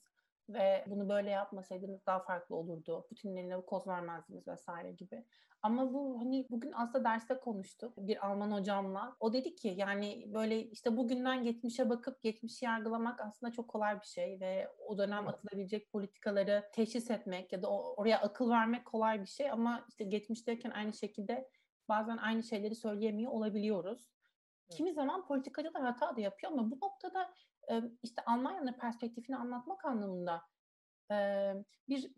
ve 0.49 0.85
bunu 0.87 1.09
böyle 1.09 1.31
yapmasaydınız 1.31 2.07
daha 2.07 2.21
farklı 2.21 2.57
olurdu. 2.57 3.07
Putin'in 3.09 3.37
eline 3.37 3.61
koz 3.61 3.87
vermezdiniz 3.87 4.49
vesaire 4.49 4.93
gibi. 4.93 5.25
Ama 5.63 5.93
bu 5.93 6.21
hani 6.21 6.47
bugün 6.51 6.73
aslında 6.75 7.05
derste 7.05 7.41
konuştuk 7.41 7.93
bir 7.97 8.27
Alman 8.27 8.51
hocamla. 8.51 9.17
O 9.21 9.33
dedi 9.33 9.55
ki 9.55 9.75
yani 9.77 10.25
böyle 10.35 10.63
işte 10.63 10.97
bugünden 10.97 11.43
geçmişe 11.43 11.91
bakıp 11.91 12.23
geçmişi 12.23 12.65
yargılamak 12.65 13.21
aslında 13.21 13.53
çok 13.53 13.69
kolay 13.69 14.01
bir 14.01 14.07
şey 14.07 14.41
ve 14.41 14.69
o 14.87 14.99
dönem 14.99 15.29
atılabilecek 15.29 15.93
politikaları 15.93 16.71
teşhis 16.73 17.11
etmek 17.11 17.53
ya 17.53 17.63
da 17.63 17.71
oraya 17.71 18.21
akıl 18.21 18.51
vermek 18.51 18.85
kolay 18.87 19.21
bir 19.21 19.27
şey 19.27 19.51
ama 19.51 19.85
işte 19.89 20.05
geçmişteyken 20.05 20.71
aynı 20.71 20.93
şekilde 20.93 21.49
bazen 21.89 22.17
aynı 22.17 22.43
şeyleri 22.43 22.75
söyleyemiyor 22.75 23.33
olabiliyoruz. 23.33 24.09
Kimi 24.71 24.93
zaman 24.93 25.27
politikacılar 25.27 25.83
hata 25.83 26.17
da 26.17 26.21
yapıyor 26.21 26.53
ama 26.53 26.71
bu 26.71 26.75
noktada 26.83 27.31
işte 28.03 28.23
Almanya'nın 28.27 28.79
perspektifini 28.79 29.37
anlatmak 29.37 29.85
anlamında 29.85 30.43
bir 31.89 32.13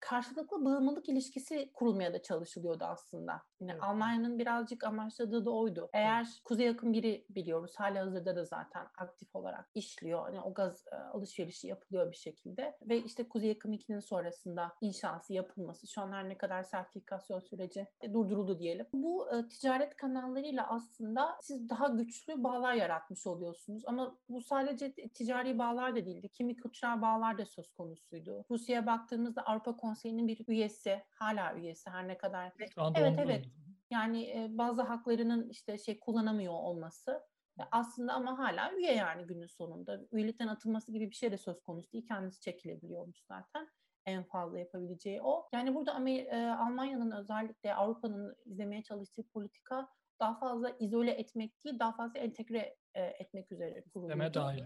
karşılıklı 0.00 0.64
bağımlılık 0.64 1.08
ilişkisi 1.08 1.70
kurulmaya 1.74 2.14
da 2.14 2.22
çalışılıyordu 2.22 2.84
aslında. 2.84 3.42
Yine 3.60 3.72
evet. 3.72 3.82
Almanya'nın 3.82 4.38
birazcık 4.38 4.84
amaçladığı 4.84 5.44
da 5.44 5.50
oydu. 5.50 5.90
Eğer 5.92 6.22
evet. 6.22 6.40
kuzey 6.44 6.66
yakın 6.66 6.92
biri 6.92 7.26
biliyoruz 7.30 7.74
hala 7.76 8.00
hazırda 8.00 8.36
da 8.36 8.44
zaten 8.44 8.86
aktif 8.98 9.36
olarak 9.36 9.70
işliyor. 9.74 10.32
Yani 10.32 10.40
o 10.40 10.54
gaz 10.54 10.84
alışverişi 11.12 11.66
yapılıyor 11.66 12.10
bir 12.10 12.16
şekilde 12.16 12.76
ve 12.82 13.02
işte 13.02 13.28
kuzey 13.28 13.48
yakın 13.48 13.72
2'nin 13.72 14.00
sonrasında 14.00 14.72
inşası 14.80 15.32
yapılması 15.32 15.86
şu 15.86 16.00
an 16.00 16.12
her 16.12 16.28
ne 16.28 16.38
kadar 16.38 16.62
sertifikasyon 16.62 17.40
süreci 17.40 17.86
e, 18.00 18.12
durduruldu 18.12 18.58
diyelim. 18.58 18.86
Bu 18.92 19.28
ticaret 19.50 19.96
kanallarıyla 19.96 20.68
aslında 20.68 21.38
siz 21.42 21.68
daha 21.68 21.88
güçlü 21.88 22.42
bağlar 22.44 22.74
yaratmış 22.74 23.26
oluyorsunuz 23.26 23.82
ama 23.86 24.18
bu 24.28 24.40
sadece 24.40 24.92
ticari 24.92 25.58
bağlar 25.58 25.96
da 25.96 26.06
değildi. 26.06 26.28
Kimi 26.28 26.56
kültürel 26.56 27.02
bağlar 27.02 27.38
da 27.38 27.46
söz 27.46 27.72
konusuydu. 27.72 28.44
Rusya'ya 28.50 28.86
baktığımızda 28.86 29.42
Avrupa 29.42 29.76
Konseyi'nin 29.90 30.28
bir 30.28 30.44
üyesi, 30.48 31.02
hala 31.10 31.54
üyesi 31.54 31.90
her 31.90 32.08
ne 32.08 32.18
kadar. 32.18 32.52
evet 32.94 33.18
evet. 33.18 33.46
Yani 33.90 34.30
e, 34.30 34.48
bazı 34.58 34.82
haklarının 34.82 35.48
işte 35.48 35.78
şey 35.78 36.00
kullanamıyor 36.00 36.52
olması 36.52 37.22
aslında 37.70 38.12
ama 38.12 38.38
hala 38.38 38.72
üye 38.72 38.94
yani 38.94 39.26
günün 39.26 39.46
sonunda. 39.46 40.00
Üyelikten 40.12 40.48
atılması 40.48 40.92
gibi 40.92 41.10
bir 41.10 41.14
şey 41.14 41.32
de 41.32 41.36
söz 41.36 41.62
konusu 41.62 41.92
değil. 41.92 42.06
Kendisi 42.06 42.40
çekilebiliyormuş 42.40 43.22
zaten. 43.28 43.68
En 44.06 44.22
fazla 44.22 44.58
yapabileceği 44.58 45.22
o. 45.22 45.48
Yani 45.52 45.74
burada 45.74 46.10
e, 46.10 46.50
Almanya'nın 46.50 47.10
özellikle 47.10 47.74
Avrupa'nın 47.74 48.36
izlemeye 48.44 48.82
çalıştığı 48.82 49.22
politika 49.28 49.88
daha 50.20 50.38
fazla 50.38 50.76
izole 50.78 51.10
etmek 51.10 51.64
değil, 51.64 51.78
daha 51.78 51.92
fazla 51.92 52.18
entegre 52.18 52.76
e, 52.94 53.02
etmek 53.02 53.52
üzere 53.52 53.84
kuruluydu. 53.92 54.12
Deme 54.12 54.34
dahil 54.34 54.64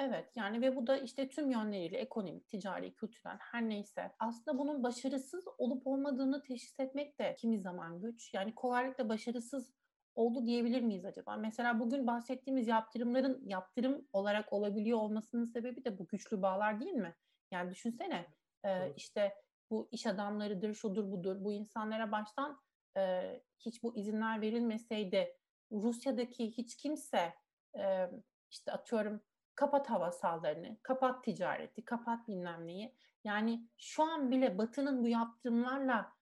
Evet 0.00 0.36
yani 0.36 0.60
ve 0.60 0.76
bu 0.76 0.86
da 0.86 0.98
işte 0.98 1.28
tüm 1.28 1.50
yönleriyle 1.50 1.98
ekonomik, 1.98 2.48
ticari, 2.48 2.94
kültürel 2.94 3.36
her 3.40 3.68
neyse. 3.68 4.12
Aslında 4.18 4.58
bunun 4.58 4.82
başarısız 4.82 5.44
olup 5.58 5.86
olmadığını 5.86 6.42
teşhis 6.42 6.80
etmek 6.80 7.18
de 7.18 7.34
kimi 7.38 7.60
zaman 7.60 8.00
güç. 8.00 8.34
Yani 8.34 8.54
kolaylıkla 8.54 9.08
başarısız 9.08 9.72
oldu 10.14 10.46
diyebilir 10.46 10.80
miyiz 10.80 11.04
acaba? 11.04 11.36
Mesela 11.36 11.80
bugün 11.80 12.06
bahsettiğimiz 12.06 12.68
yaptırımların 12.68 13.42
yaptırım 13.46 14.08
olarak 14.12 14.52
olabiliyor 14.52 14.98
olmasının 14.98 15.44
sebebi 15.44 15.84
de 15.84 15.98
bu 15.98 16.06
güçlü 16.06 16.42
bağlar 16.42 16.80
değil 16.80 16.92
mi? 16.92 17.16
Yani 17.50 17.70
düşünsene 17.70 18.26
e, 18.64 18.92
işte 18.96 19.34
bu 19.70 19.88
iş 19.92 20.06
adamlarıdır, 20.06 20.74
şudur 20.74 21.10
budur. 21.10 21.36
Bu 21.44 21.52
insanlara 21.52 22.12
baştan 22.12 22.60
e, 22.96 23.32
hiç 23.58 23.82
bu 23.82 23.96
izinler 23.96 24.40
verilmeseydi 24.40 25.36
Rusya'daki 25.72 26.46
hiç 26.50 26.76
kimse 26.76 27.34
e, 27.78 28.10
işte 28.50 28.72
atıyorum 28.72 29.20
kapat 29.58 29.90
hava 29.90 30.12
sahalarını, 30.12 30.76
kapat 30.82 31.24
ticareti, 31.24 31.84
kapat 31.84 32.28
bilmem 32.28 32.66
neyi. 32.66 32.94
Yani 33.24 33.68
şu 33.76 34.02
an 34.02 34.30
bile 34.30 34.58
Batı'nın 34.58 35.02
bu 35.02 35.08
yaptırımlarla 35.08 36.12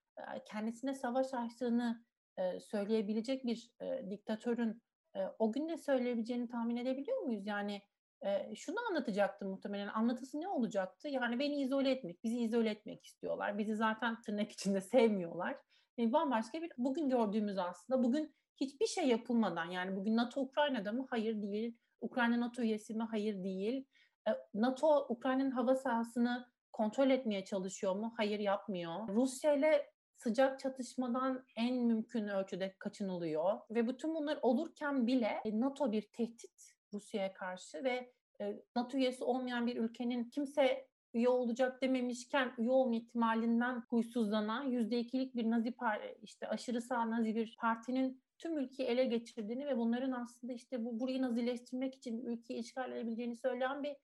kendisine 0.44 0.94
savaş 0.94 1.34
açtığını 1.34 2.04
e, 2.36 2.60
söyleyebilecek 2.60 3.44
bir 3.44 3.70
e, 3.80 4.10
diktatörün 4.10 4.82
e, 5.16 5.20
o 5.38 5.52
gün 5.52 5.68
ne 5.68 5.76
söyleyebileceğini 5.76 6.48
tahmin 6.48 6.76
edebiliyor 6.76 7.18
muyuz? 7.18 7.46
Yani 7.46 7.82
e, 8.22 8.54
şunu 8.54 8.76
anlatacaktı 8.90 9.46
muhtemelen. 9.46 9.88
Anlatısı 9.88 10.40
ne 10.40 10.48
olacaktı? 10.48 11.08
Yani 11.08 11.38
beni 11.38 11.62
izole 11.62 11.90
etmek, 11.90 12.24
bizi 12.24 12.38
izole 12.38 12.70
etmek 12.70 13.04
istiyorlar. 13.04 13.58
Bizi 13.58 13.76
zaten 13.76 14.20
tırnak 14.20 14.52
içinde 14.52 14.80
sevmiyorlar. 14.80 15.56
Yani 15.98 16.12
bambaşka 16.12 16.62
bir 16.62 16.72
bugün 16.78 17.08
gördüğümüz 17.08 17.58
aslında 17.58 18.02
bugün 18.02 18.34
hiçbir 18.56 18.86
şey 18.86 19.08
yapılmadan 19.08 19.70
yani 19.70 19.96
bugün 19.96 20.16
NATO 20.16 20.40
Ukrayna'da 20.40 20.92
mı? 20.92 21.06
Hayır 21.10 21.42
değil. 21.42 21.78
Ukrayna 22.00 22.40
NATO 22.40 22.62
üyesi 22.62 22.94
mi? 22.94 23.02
Hayır 23.10 23.44
değil. 23.44 23.84
E, 24.28 24.30
NATO 24.54 25.06
Ukrayna'nın 25.08 25.50
hava 25.50 25.74
sahasını 25.74 26.46
kontrol 26.72 27.10
etmeye 27.10 27.44
çalışıyor 27.44 27.96
mu? 27.96 28.14
Hayır 28.16 28.38
yapmıyor. 28.38 29.08
Rusya 29.08 29.52
ile 29.54 29.90
sıcak 30.16 30.58
çatışmadan 30.58 31.44
en 31.56 31.76
mümkün 31.76 32.28
ölçüde 32.28 32.74
kaçınılıyor 32.78 33.58
ve 33.70 33.88
bütün 33.88 34.14
bunlar 34.14 34.38
olurken 34.42 35.06
bile 35.06 35.40
e, 35.44 35.60
NATO 35.60 35.92
bir 35.92 36.02
tehdit 36.02 36.72
Rusya'ya 36.92 37.32
karşı 37.32 37.84
ve 37.84 38.12
e, 38.40 38.62
NATO 38.76 38.98
üyesi 38.98 39.24
olmayan 39.24 39.66
bir 39.66 39.76
ülkenin 39.76 40.24
kimse 40.24 40.88
üye 41.14 41.28
olacak 41.28 41.82
dememişken 41.82 42.52
üye 42.58 42.70
olma 42.70 42.94
ihtimalinden 42.94 43.82
huysuzlanan 43.90 44.62
yüzde 44.62 44.98
ikilik 44.98 45.36
bir 45.36 45.50
Nazi 45.50 45.72
parti, 45.72 46.18
işte 46.22 46.48
aşırı 46.48 46.82
sağ 46.82 47.10
Nazi 47.10 47.34
bir 47.34 47.56
partinin 47.60 48.22
tüm 48.38 48.58
ülkeyi 48.58 48.88
ele 48.88 49.04
geçirdiğini 49.04 49.66
ve 49.66 49.76
bunların 49.76 50.12
aslında 50.12 50.52
işte 50.52 50.84
bu 50.84 51.00
burayı 51.00 51.22
nazileştirmek 51.22 51.94
için 51.94 52.24
ülkeyi 52.26 52.60
işgal 52.60 52.92
edebileceğini 52.92 53.36
söyleyen 53.36 53.82
bir 53.82 53.96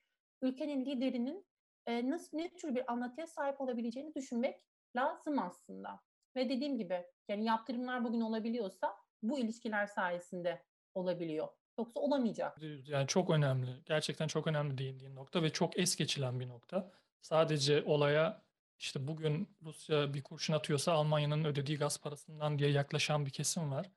ülkenin 0.43 0.87
liderinin 0.87 1.47
e, 1.87 2.11
nasıl 2.11 2.37
ne 2.37 2.55
tür 2.55 2.75
bir 2.75 2.93
anlatıya 2.93 3.27
sahip 3.27 3.61
olabileceğini 3.61 4.15
düşünmek 4.15 4.61
lazım 4.97 5.39
aslında. 5.39 6.01
Ve 6.37 6.49
dediğim 6.49 6.79
gibi 6.79 7.05
yani 7.29 7.45
yaptırımlar 7.45 8.05
bugün 8.05 8.21
olabiliyorsa 8.21 8.97
bu 9.23 9.39
ilişkiler 9.39 9.87
sayesinde 9.87 10.63
olabiliyor. 10.95 11.49
Yoksa 11.79 12.01
olamayacak. 12.01 12.59
Yani 12.87 13.07
çok 13.07 13.31
önemli. 13.31 13.71
Gerçekten 13.85 14.27
çok 14.27 14.47
önemli 14.47 14.79
değindiğin 14.79 15.17
nokta 15.17 15.43
ve 15.43 15.51
çok 15.51 15.79
es 15.79 15.97
geçilen 15.97 16.41
bir 16.41 16.49
nokta. 16.49 16.91
Sadece 17.21 17.83
olaya 17.83 18.43
işte 18.79 19.09
bugün 19.09 19.49
Rusya 19.63 20.15
bir 20.15 20.23
kurşun 20.23 20.55
atıyorsa 20.55 20.93
Almanya'nın 20.93 21.45
ödediği 21.45 21.79
gaz 21.79 22.01
parasından 22.01 22.59
diye 22.59 22.71
yaklaşan 22.71 23.27
bir 23.27 23.31
kesim 23.31 23.71
var. 23.71 23.91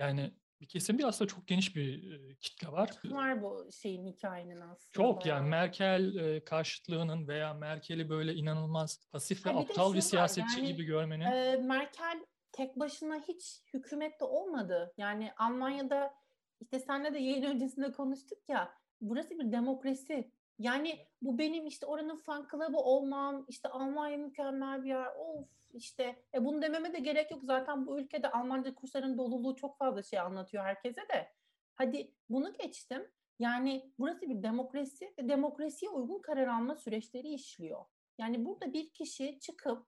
Yani 0.00 0.34
bir 0.60 0.68
kesim 0.68 0.98
bir 0.98 1.04
aslında 1.04 1.28
çok 1.28 1.46
geniş 1.46 1.76
bir 1.76 2.12
e, 2.12 2.34
kitle 2.34 2.68
var. 2.68 2.90
Var 3.04 3.42
bu 3.42 3.68
şeyin 3.72 4.06
hikayenin 4.06 4.60
aslında. 4.60 4.92
Çok 4.92 5.26
yani 5.26 5.48
Merkel 5.48 6.16
e, 6.16 6.44
karşıtlığının 6.44 7.28
veya 7.28 7.54
Merkel'i 7.54 8.08
böyle 8.08 8.34
inanılmaz 8.34 9.06
pasif 9.12 9.46
ve 9.46 9.50
Ha, 9.50 9.56
bir 9.56 9.62
aptal 9.62 9.88
şu 9.88 9.92
bir 9.92 9.96
var, 9.96 10.02
siyasetçi 10.02 10.58
yani, 10.58 10.68
gibi 10.68 10.84
görmenin. 10.84 11.24
Ee, 11.24 11.56
Merkel 11.56 12.24
tek 12.52 12.78
başına 12.78 13.20
hiç 13.28 13.62
hükümette 13.74 14.24
olmadı. 14.24 14.92
Yani 14.96 15.32
Almanya'da 15.36 16.14
işte 16.60 16.78
senle 16.78 17.14
de 17.14 17.18
yayın 17.18 17.42
öncesinde 17.42 17.92
konuştuk 17.92 18.38
ya 18.48 18.72
burası 19.00 19.38
bir 19.38 19.52
demokrasi. 19.52 20.32
Yani 20.60 21.06
bu 21.22 21.38
benim 21.38 21.66
işte 21.66 21.86
oranın 21.86 22.16
fan 22.16 22.48
club'ı 22.50 22.78
olmam, 22.78 23.44
işte 23.48 23.68
Almanya 23.68 24.18
mükemmel 24.18 24.84
bir 24.84 24.88
yer, 24.88 25.06
of 25.16 25.48
işte 25.72 26.22
e 26.34 26.44
bunu 26.44 26.62
dememe 26.62 26.92
de 26.92 26.98
gerek 26.98 27.30
yok. 27.30 27.44
Zaten 27.44 27.86
bu 27.86 28.00
ülkede 28.00 28.30
Almanca 28.30 28.74
kursların 28.74 29.18
doluluğu 29.18 29.56
çok 29.56 29.78
fazla 29.78 30.02
şey 30.02 30.18
anlatıyor 30.18 30.64
herkese 30.64 31.00
de. 31.00 31.32
Hadi 31.74 32.14
bunu 32.28 32.52
geçtim. 32.52 33.10
Yani 33.38 33.92
burası 33.98 34.28
bir 34.28 34.42
demokrasi 34.42 35.14
ve 35.18 35.28
demokrasiye 35.28 35.90
uygun 35.90 36.22
karar 36.22 36.46
alma 36.46 36.76
süreçleri 36.76 37.28
işliyor. 37.28 37.84
Yani 38.18 38.44
burada 38.44 38.72
bir 38.72 38.90
kişi 38.90 39.38
çıkıp 39.40 39.86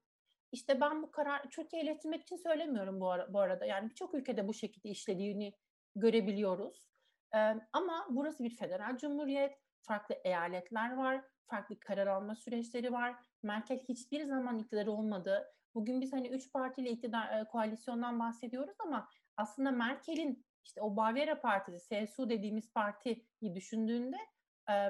işte 0.51 0.81
ben 0.81 1.03
bu 1.03 1.11
karar 1.11 1.49
Türkiye 1.49 1.83
iletmek 1.83 2.21
için 2.21 2.35
söylemiyorum 2.35 2.99
bu, 2.99 3.11
ara, 3.11 3.33
bu 3.33 3.39
arada. 3.39 3.65
Yani 3.65 3.89
birçok 3.89 4.13
ülkede 4.13 4.47
bu 4.47 4.53
şekilde 4.53 4.89
işlediğini 4.89 5.53
görebiliyoruz. 5.95 6.87
Ee, 7.35 7.37
ama 7.73 8.07
burası 8.09 8.43
bir 8.43 8.55
federal 8.55 8.97
cumhuriyet, 8.97 9.62
farklı 9.83 10.15
eyaletler 10.23 10.93
var, 10.93 11.21
farklı 11.45 11.79
karar 11.79 12.07
alma 12.07 12.35
süreçleri 12.35 12.93
var. 12.93 13.15
Merkel 13.43 13.79
hiçbir 13.79 14.23
zaman 14.23 14.59
iktidar 14.59 14.87
olmadı. 14.87 15.53
Bugün 15.75 16.01
biz 16.01 16.13
hani 16.13 16.27
üç 16.27 16.53
partiyle 16.53 16.89
iktidar 16.89 17.51
koalisyondan 17.51 18.19
bahsediyoruz 18.19 18.75
ama 18.79 19.09
aslında 19.37 19.71
Merkel'in 19.71 20.45
işte 20.63 20.81
o 20.81 20.95
Bavyera 20.95 21.41
Partisi, 21.41 22.05
CSU 22.05 22.29
dediğimiz 22.29 22.73
partiyi 22.73 23.55
düşündüğünde 23.55 24.17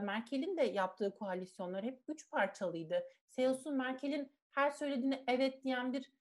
Merkel'in 0.01 0.57
de 0.57 0.63
yaptığı 0.63 1.15
koalisyonlar 1.15 1.83
hep 1.83 2.01
üç 2.07 2.29
parçalıydı. 2.29 3.03
CSU 3.29 3.71
Merkel'in 3.71 4.31
her 4.51 4.71
söylediğine 4.71 5.23
evet 5.27 5.63
diyen 5.63 5.93
bir 5.93 6.11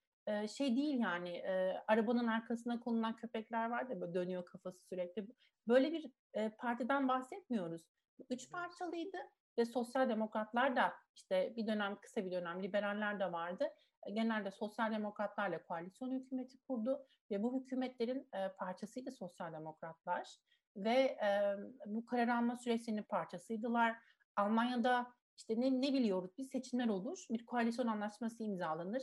şey 0.48 0.76
değil 0.76 0.98
yani 0.98 1.44
arabanın 1.88 2.26
arkasına 2.26 2.80
konulan 2.80 3.16
köpekler 3.16 3.70
var 3.70 3.90
da 4.00 4.14
dönüyor 4.14 4.44
kafası 4.44 4.86
sürekli. 4.86 5.26
Böyle 5.68 5.92
bir 5.92 6.10
partiden 6.58 7.08
bahsetmiyoruz. 7.08 7.82
Üç 8.30 8.50
parçalıydı 8.50 9.18
ve 9.58 9.64
sosyal 9.64 10.08
demokratlar 10.08 10.76
da 10.76 10.94
işte 11.14 11.52
bir 11.56 11.66
dönem 11.66 12.00
kısa 12.00 12.24
bir 12.24 12.30
dönem 12.30 12.62
liberaller 12.62 13.20
de 13.20 13.32
vardı. 13.32 13.68
Genelde 14.12 14.50
sosyal 14.50 14.92
demokratlarla 14.92 15.62
koalisyon 15.62 16.10
hükümeti 16.10 16.58
kurdu 16.58 17.06
ve 17.30 17.42
bu 17.42 17.60
hükümetlerin 17.60 18.28
e, 18.34 18.48
parçasıydı 18.48 19.12
sosyal 19.12 19.52
demokratlar 19.52 20.36
ve 20.76 20.98
e, 21.00 21.56
bu 21.86 22.06
karar 22.06 22.28
alma 22.28 22.56
sürecinin 22.56 23.02
parçasıydılar. 23.02 23.96
Almanya'da 24.36 25.12
işte 25.36 25.60
ne, 25.60 25.80
ne 25.80 25.92
biliyoruz? 25.92 26.30
Bir 26.38 26.44
seçimler 26.44 26.88
olur, 26.88 27.26
bir 27.30 27.46
koalisyon 27.46 27.86
anlaşması 27.86 28.44
imzalanır. 28.44 29.02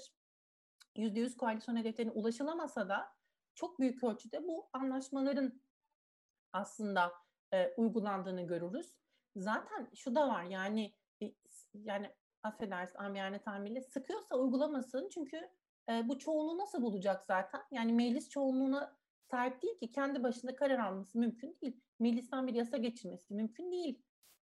%100 0.96 1.38
koalisyon 1.38 1.76
hedeflerine 1.76 2.12
ulaşılamasa 2.12 2.90
da 2.90 3.08
çok 3.56 3.80
büyük 3.80 4.04
ölçüde 4.04 4.44
bu 4.44 4.70
anlaşmaların 4.74 5.62
aslında 6.54 7.14
e, 7.54 7.74
uygulandığını 7.78 8.48
görürüz. 8.48 8.94
Zaten 9.40 9.90
şu 9.96 10.16
da 10.16 10.28
var 10.30 10.44
yani 10.44 10.94
yani 11.74 12.16
affedersin 12.44 12.98
amiyane 12.98 13.42
tabirle 13.42 13.82
sıkıyorsa 13.82 14.36
uygulamasın 14.36 15.10
çünkü 15.14 15.50
e, 15.90 16.10
bu 16.10 16.20
çoğunluğu 16.20 16.58
nasıl 16.58 16.82
bulacak 16.82 17.26
zaten? 17.26 17.62
Yani 17.72 17.94
meclis 17.94 18.30
çoğunluğuna 18.30 18.98
sahip 19.32 19.62
değil 19.62 19.80
ki 19.80 19.92
kendi 19.92 20.24
başında 20.24 20.56
karar 20.56 20.80
alması 20.80 21.20
mümkün 21.20 21.58
değil. 21.62 21.82
Meclisten 22.00 22.48
bir 22.48 22.54
yasa 22.54 22.78
geçirmesi 22.78 23.34
mümkün 23.34 23.72
değil. 23.72 24.04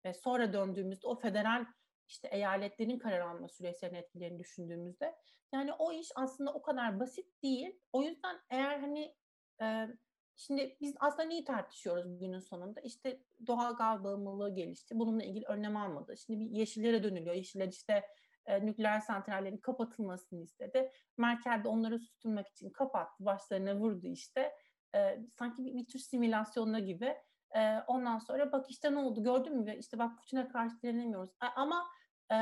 Ve 0.04 0.14
sonra 0.14 0.52
döndüğümüzde 0.52 1.06
o 1.06 1.18
federal 1.18 1.66
işte 2.08 2.28
eyaletlerin 2.28 2.98
karar 2.98 3.20
alma 3.20 3.48
süreçlerinin 3.48 3.98
etkilerini 3.98 4.38
düşündüğümüzde 4.38 5.16
yani 5.54 5.72
o 5.72 5.92
iş 5.92 6.08
aslında 6.14 6.54
o 6.54 6.62
kadar 6.62 7.00
basit 7.00 7.42
değil. 7.42 7.80
O 7.92 8.02
yüzden 8.02 8.40
eğer 8.50 8.78
hani 8.78 9.14
e, 9.62 9.88
şimdi 10.36 10.76
biz 10.80 10.94
aslında 11.00 11.28
neyi 11.28 11.44
tartışıyoruz 11.44 12.18
günün 12.18 12.38
sonunda? 12.38 12.80
İşte 12.80 13.20
doğal 13.46 13.76
gaz 13.76 14.04
bağımlılığı 14.04 14.54
gelişti. 14.54 14.98
Bununla 14.98 15.24
ilgili 15.24 15.46
önlem 15.46 15.76
almadı. 15.76 16.16
Şimdi 16.16 16.40
bir 16.40 16.50
yeşillere 16.50 17.02
dönülüyor. 17.02 17.34
Yeşiller 17.34 17.68
işte 17.68 18.04
e, 18.46 18.66
nükleer 18.66 19.00
santrallerin 19.00 19.56
kapatılmasını 19.56 20.42
istedi. 20.42 20.90
Merkel 21.18 21.64
de 21.64 21.68
onları 21.68 21.98
susturmak 21.98 22.48
için 22.48 22.70
kapattı. 22.70 23.24
Başlarına 23.24 23.76
vurdu 23.76 24.06
işte. 24.06 24.52
E, 24.94 25.18
sanki 25.38 25.64
bir, 25.64 25.74
bir 25.74 25.86
tür 25.86 25.98
simülasyonla 25.98 26.78
gibi. 26.78 27.16
E, 27.54 27.78
ondan 27.86 28.18
sonra 28.18 28.52
bak 28.52 28.70
işte 28.70 28.92
ne 28.92 28.98
oldu 28.98 29.22
gördün 29.22 29.56
mü? 29.56 29.76
İşte 29.78 29.98
bak 29.98 30.18
Putin'e 30.18 30.48
karşı 30.48 30.82
direnemiyoruz. 30.82 31.30
E, 31.30 31.46
ama 31.56 31.84
e, 32.30 32.34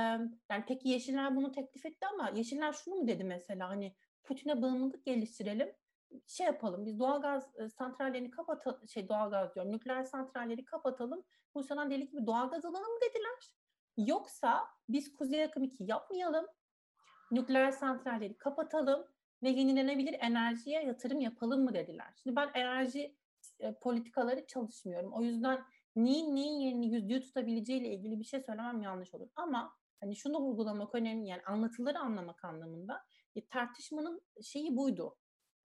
yani 0.50 0.64
peki 0.68 0.88
Yeşiller 0.88 1.36
bunu 1.36 1.52
teklif 1.52 1.86
etti 1.86 2.06
ama 2.06 2.30
Yeşiller 2.34 2.72
şunu 2.72 2.94
mu 2.94 3.08
dedi 3.08 3.24
mesela 3.24 3.68
hani 3.68 3.94
Putin'e 4.24 4.62
bağımlılık 4.62 5.04
geliştirelim 5.04 5.72
şey 6.26 6.46
yapalım 6.46 6.86
biz 6.86 6.98
doğalgaz 6.98 7.50
santrallerini 7.78 8.30
kapatalım 8.30 8.88
şey 8.88 9.08
doğalgaz 9.08 9.54
diyorum 9.54 9.72
nükleer 9.72 10.04
santralleri 10.04 10.64
kapatalım 10.64 11.24
Rusya'dan 11.56 11.90
deli 11.90 12.08
gibi 12.08 12.26
doğalgaz 12.26 12.64
alalım 12.64 13.00
dediler. 13.08 13.54
Yoksa 13.96 14.64
biz 14.88 15.16
Kuzey 15.16 15.44
Akım 15.44 15.62
2 15.64 15.84
yapmayalım 15.84 16.46
nükleer 17.30 17.70
santralleri 17.70 18.38
kapatalım 18.38 19.06
ve 19.42 19.48
yenilenebilir 19.48 20.16
enerjiye 20.20 20.84
yatırım 20.84 21.20
yapalım 21.20 21.64
mı 21.64 21.74
dediler. 21.74 22.14
Şimdi 22.22 22.36
ben 22.36 22.50
enerji 22.54 23.16
e, 23.60 23.74
politikaları 23.74 24.46
çalışmıyorum. 24.46 25.12
O 25.12 25.22
yüzden 25.22 25.64
neyin 25.96 26.34
neyin 26.34 26.60
yerini 26.60 26.94
yüzde 26.94 27.20
tutabileceğiyle 27.20 27.88
ilgili 27.88 28.18
bir 28.20 28.24
şey 28.24 28.40
söylemem 28.40 28.82
yanlış 28.82 29.14
olur. 29.14 29.28
Ama 29.36 29.72
hani 30.00 30.16
şunu 30.16 30.38
vurgulamak 30.38 30.94
önemli 30.94 31.28
yani 31.28 31.42
anlatıları 31.46 31.98
anlamak 31.98 32.44
anlamında 32.44 33.04
e, 33.36 33.46
tartışmanın 33.46 34.22
şeyi 34.42 34.76
buydu 34.76 35.16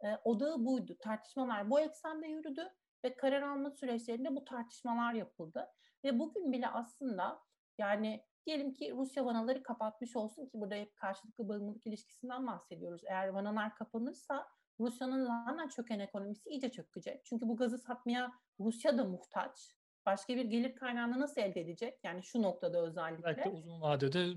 e, 0.03 0.17
odağı 0.23 0.65
buydu. 0.65 0.97
Tartışmalar 0.99 1.69
bu 1.69 1.79
eksende 1.79 2.27
yürüdü 2.27 2.69
ve 3.03 3.15
karar 3.15 3.41
alma 3.41 3.71
süreçlerinde 3.71 4.35
bu 4.35 4.45
tartışmalar 4.45 5.13
yapıldı. 5.13 5.67
Ve 6.03 6.19
bugün 6.19 6.51
bile 6.51 6.67
aslında 6.67 7.39
yani 7.77 8.25
diyelim 8.45 8.73
ki 8.73 8.93
Rusya 8.95 9.25
vanaları 9.25 9.63
kapatmış 9.63 10.15
olsun 10.15 10.45
ki 10.45 10.51
burada 10.53 10.75
hep 10.75 10.95
karşılıklı 10.95 11.49
bağımlılık 11.49 11.87
ilişkisinden 11.87 12.47
bahsediyoruz. 12.47 13.01
Eğer 13.05 13.27
vanalar 13.27 13.75
kapanırsa 13.75 14.47
Rusya'nın 14.79 15.25
zaten 15.25 15.67
çöken 15.67 15.99
ekonomisi 15.99 16.49
iyice 16.49 16.71
çökecek. 16.71 17.25
Çünkü 17.25 17.47
bu 17.47 17.57
gazı 17.57 17.77
satmaya 17.77 18.31
Rusya 18.59 18.97
da 18.97 19.03
muhtaç. 19.03 19.75
Başka 20.05 20.35
bir 20.35 20.45
gelir 20.45 20.75
kaynağını 20.75 21.19
nasıl 21.19 21.41
elde 21.41 21.61
edecek? 21.61 21.99
Yani 22.03 22.23
şu 22.23 22.41
noktada 22.41 22.81
özellikle. 22.81 23.23
Belki 23.23 23.49
uzun 23.49 23.81
vadede 23.81 24.33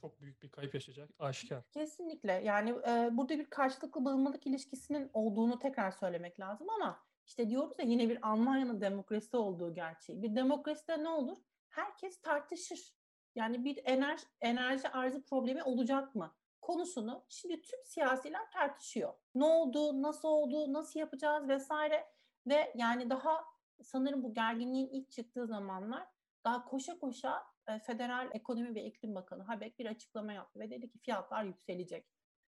çok 0.00 0.20
büyük 0.20 0.42
bir 0.42 0.48
kayıp 0.48 0.74
yaşayacak 0.74 1.10
aşikar. 1.18 1.70
Kesinlikle. 1.70 2.32
Yani 2.32 2.70
e, 2.70 3.08
burada 3.12 3.38
bir 3.38 3.50
karşılıklı 3.50 4.04
bağımlılık 4.04 4.46
ilişkisinin 4.46 5.10
olduğunu 5.12 5.58
tekrar 5.58 5.90
söylemek 5.90 6.40
lazım 6.40 6.70
ama 6.70 7.00
işte 7.26 7.50
diyoruz 7.50 7.72
ya 7.78 7.84
yine 7.84 8.08
bir 8.08 8.28
Almanya'nın 8.28 8.80
demokrasi 8.80 9.36
olduğu 9.36 9.74
gerçeği. 9.74 10.22
Bir 10.22 10.36
demokraside 10.36 11.02
ne 11.02 11.08
olur? 11.08 11.36
Herkes 11.68 12.20
tartışır. 12.20 12.94
Yani 13.34 13.64
bir 13.64 13.80
enerji, 13.84 14.24
enerji 14.40 14.88
arzı 14.88 15.22
problemi 15.22 15.62
olacak 15.62 16.14
mı? 16.14 16.34
konusunu 16.68 17.24
şimdi 17.28 17.62
tüm 17.62 17.84
siyasiler 17.84 18.50
tartışıyor. 18.50 19.14
Ne 19.34 19.44
oldu, 19.44 20.02
nasıl 20.02 20.28
oldu, 20.28 20.72
nasıl 20.72 21.00
yapacağız 21.00 21.48
vesaire 21.48 22.06
ve 22.46 22.72
yani 22.74 23.10
daha 23.10 23.44
sanırım 23.82 24.22
bu 24.22 24.34
gerginliğin 24.34 24.88
ilk 24.88 25.10
çıktığı 25.10 25.46
zamanlar 25.46 26.06
daha 26.44 26.64
koşa 26.64 26.98
koşa 26.98 27.42
e, 27.68 27.78
Federal 27.78 28.30
Ekonomi 28.32 28.74
ve 28.74 28.84
İklim 28.84 29.14
Bakanı 29.14 29.42
Habeck 29.42 29.78
bir 29.78 29.86
açıklama 29.86 30.32
yaptı 30.32 30.60
ve 30.60 30.70
dedi 30.70 30.90
ki 30.90 30.98
fiyatlar 30.98 31.44
yükselecek. 31.44 32.06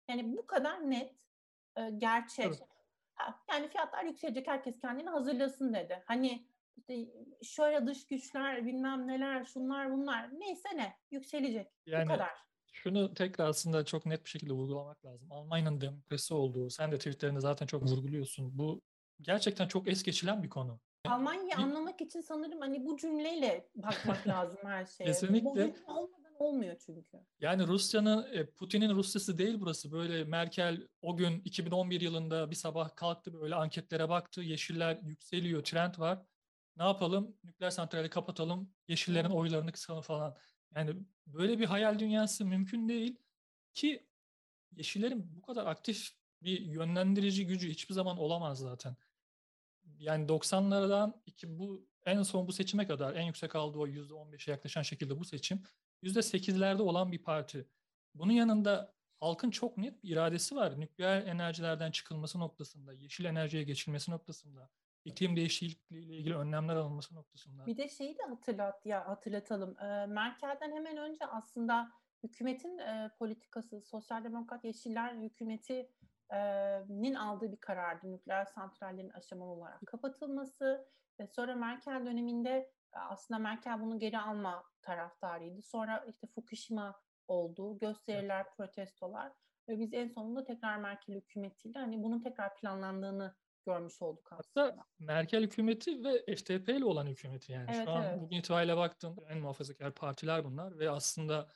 Yani 0.10 0.38
bu 0.38 0.48
kadar 0.48 0.90
net, 0.92 1.16
e, 1.78 1.90
gerçek. 1.98 2.46
Evet. 2.46 2.62
Ha, 3.16 3.40
yani 3.52 3.68
fiyatlar 3.68 4.04
yükselecek, 4.04 4.48
herkes 4.48 4.80
kendini 4.80 5.10
hazırlasın 5.10 5.74
dedi. 5.74 6.04
Hani 6.06 6.48
işte 6.78 7.08
şöyle 7.42 7.88
dış 7.88 8.08
güçler, 8.08 8.66
bilmem 8.66 9.08
neler, 9.08 9.46
şunlar 9.46 9.92
bunlar, 9.92 10.40
neyse 10.40 10.70
ne, 10.76 10.98
yükselecek. 11.12 11.68
Yani, 11.86 12.06
bu 12.06 12.08
kadar. 12.08 12.32
Şunu 12.72 13.14
tekrar 13.14 13.48
aslında 13.48 13.86
çok 13.86 14.06
net 14.06 14.26
bir 14.26 14.30
şekilde 14.30 14.54
vurgulamak 14.54 15.06
lazım. 15.06 15.32
Almanya'nın 15.32 15.82
demokrasi 15.82 16.34
olduğu, 16.34 16.70
sen 16.70 16.92
de 16.92 16.98
tweetlerinde 16.98 17.40
zaten 17.40 17.66
çok 17.66 17.84
vurguluyorsun. 17.84 18.58
Bu 18.58 18.82
gerçekten 19.22 19.68
çok 19.68 19.88
es 19.88 20.04
geçilen 20.04 20.44
bir 20.44 20.50
konu. 20.50 20.80
Almanya'yı 21.10 21.56
anlamak 21.56 22.02
için 22.02 22.22
sanırım 22.22 22.60
hani 22.60 22.86
bu 22.86 22.98
cümleyle 22.98 23.70
bakmak 23.76 24.28
lazım 24.28 24.58
her 24.64 24.86
şeye. 24.86 25.06
Kesinlikle. 25.06 25.46
Bu 25.46 25.56
cümle 25.56 25.74
olmadan 25.88 26.34
olmuyor 26.40 26.76
çünkü. 26.86 27.18
Yani 27.40 27.68
Rusya'nın, 27.68 28.34
e, 28.34 28.46
Putin'in 28.46 28.96
Rusyası 28.96 29.38
değil 29.38 29.56
burası. 29.60 29.92
Böyle 29.92 30.24
Merkel 30.24 30.88
o 31.02 31.18
gün 31.18 31.42
2011 31.46 32.02
yılında 32.02 32.52
bir 32.52 32.56
sabah 32.56 32.96
kalktı 32.96 33.42
böyle 33.42 33.56
anketlere 33.56 34.10
baktı. 34.10 34.42
Yeşiller 34.42 35.00
yükseliyor, 35.04 35.64
trend 35.64 36.00
var. 36.00 36.20
Ne 36.78 36.84
yapalım? 36.84 37.38
Nükleer 37.44 37.70
santrali 37.70 38.10
kapatalım, 38.10 38.74
yeşillerin 38.88 39.30
oylarını 39.30 39.72
kısalım 39.72 40.02
falan. 40.02 40.36
Yani 40.76 40.96
böyle 41.28 41.60
bir 41.60 41.66
hayal 41.66 42.00
dünyası 42.00 42.46
mümkün 42.46 42.90
değil 42.90 43.16
ki 43.74 44.08
yeşillerin 44.72 45.36
bu 45.36 45.42
kadar 45.42 45.66
aktif 45.66 46.10
bir 46.42 46.62
yönlendirici 46.62 47.48
gücü 47.48 47.70
hiçbir 47.70 47.94
zaman 47.94 48.18
olamaz 48.18 48.60
zaten 48.60 48.96
yani 50.00 50.26
90'lardan 50.26 51.14
iki 51.26 51.60
bu 51.60 51.88
en 52.06 52.24
son 52.24 52.48
bu 52.48 52.54
seçime 52.54 52.88
kadar 52.88 53.16
en 53.16 53.24
yüksek 53.24 53.56
aldığı 53.56 53.78
o 53.78 53.88
%15'e 53.88 54.52
yaklaşan 54.52 54.82
şekilde 54.82 55.20
bu 55.20 55.26
seçim 55.26 55.64
%8'lerde 56.04 56.82
olan 56.82 57.12
bir 57.12 57.24
parti. 57.24 57.68
Bunun 58.16 58.32
yanında 58.32 58.94
halkın 59.20 59.50
çok 59.50 59.78
net 59.78 60.04
bir 60.04 60.10
iradesi 60.10 60.56
var. 60.56 60.80
Nükleer 60.80 61.22
enerjilerden 61.22 61.92
çıkılması 61.92 62.40
noktasında, 62.40 62.94
yeşil 62.94 63.26
enerjiye 63.26 63.64
geçilmesi 63.64 64.12
noktasında, 64.12 64.70
iklim 65.06 65.36
değişikliği 65.36 66.06
ile 66.06 66.18
ilgili 66.18 66.36
önlemler 66.36 66.76
alınması 66.76 67.16
noktasında. 67.16 67.66
Bir 67.66 67.78
de 67.78 67.90
şeyi 67.90 68.18
de 68.18 68.24
hatırlat 68.24 68.86
ya 68.86 69.08
hatırlatalım. 69.08 69.76
Merkel'den 70.14 70.72
hemen 70.72 70.98
önce 70.98 71.26
aslında 71.26 71.92
hükümetin 72.24 72.80
politikası, 73.20 73.82
Sosyal 73.82 74.24
Demokrat 74.24 74.64
Yeşiller 74.64 75.16
hükümeti 75.16 75.90
nin 76.90 77.14
aldığı 77.14 77.52
bir 77.52 77.58
karardı 77.58 78.12
nükleer 78.12 78.46
santrallerin 78.46 79.10
aşamalı 79.10 79.50
olarak 79.50 79.88
kapatılması 79.88 80.88
ve 81.20 81.28
sonra 81.28 81.56
Merkel 81.56 82.06
döneminde 82.06 82.72
aslında 82.94 83.40
Merkel 83.40 83.82
bunu 83.82 84.00
geri 84.00 84.20
alma 84.20 84.64
taraftarıydı. 84.82 85.62
Sonra 85.62 86.06
işte 86.08 86.28
Fukushima 86.28 87.00
oldu, 87.28 87.78
gösteriler, 87.78 88.56
protestolar 88.56 89.32
ve 89.70 89.80
biz 89.80 89.94
en 89.94 90.08
sonunda 90.08 90.44
tekrar 90.44 90.78
Merkel 90.78 91.16
hükümetiyle 91.16 91.80
hani 91.80 92.04
bunun 92.04 92.20
tekrar 92.20 92.56
planlandığını 92.56 93.36
görmüş 93.66 94.02
olduk 94.02 94.32
aslında. 94.32 94.66
Hatta 94.66 94.86
Merkel 95.00 95.44
hükümeti 95.44 96.04
ve 96.04 96.36
FDP 96.36 96.70
ile 96.70 96.86
olan 96.86 97.08
hükümeti 97.08 97.52
yani. 97.52 97.72
Evet, 97.74 97.86
Şu 97.86 97.92
an 97.92 98.04
evet. 98.04 98.22
bugün 98.22 98.38
itibariyle 98.38 98.78
baktığında 98.78 99.22
en 99.30 99.38
muhafazakar 99.38 99.92
partiler 99.92 100.44
bunlar 100.44 100.80
ve 100.80 100.90
aslında 100.90 101.48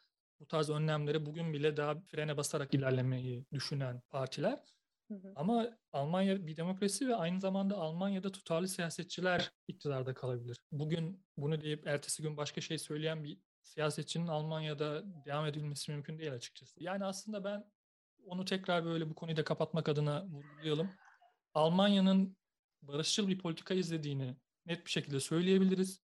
bu 0.43 0.47
tarz 0.47 0.69
önlemleri 0.69 1.25
bugün 1.25 1.53
bile 1.53 1.77
daha 1.77 1.99
frene 1.99 2.37
basarak 2.37 2.73
ilerlemeyi 2.73 3.45
düşünen 3.53 4.01
partiler. 4.09 4.59
Hı 5.07 5.13
hı. 5.13 5.33
Ama 5.35 5.77
Almanya 5.91 6.47
bir 6.47 6.57
demokrasi 6.57 7.07
ve 7.07 7.15
aynı 7.15 7.39
zamanda 7.39 7.75
Almanya'da 7.77 8.31
tutarlı 8.31 8.67
siyasetçiler 8.67 9.51
iktidarda 9.67 10.13
kalabilir. 10.13 10.57
Bugün 10.71 11.25
bunu 11.37 11.61
deyip 11.61 11.87
ertesi 11.87 12.23
gün 12.23 12.37
başka 12.37 12.61
şey 12.61 12.77
söyleyen 12.77 13.23
bir 13.23 13.39
siyasetçinin 13.61 14.27
Almanya'da 14.27 15.03
devam 15.25 15.45
edilmesi 15.45 15.91
mümkün 15.91 16.19
değil 16.19 16.33
açıkçası. 16.33 16.83
Yani 16.83 17.05
aslında 17.05 17.43
ben 17.43 17.71
onu 18.25 18.45
tekrar 18.45 18.85
böyle 18.85 19.09
bu 19.09 19.15
konuyu 19.15 19.37
da 19.37 19.43
kapatmak 19.43 19.89
adına 19.89 20.25
vurgulayalım. 20.25 20.89
Almanya'nın 21.53 22.37
barışçıl 22.81 23.27
bir 23.27 23.37
politika 23.37 23.73
izlediğini 23.73 24.35
net 24.65 24.85
bir 24.85 24.91
şekilde 24.91 25.19
söyleyebiliriz 25.19 26.02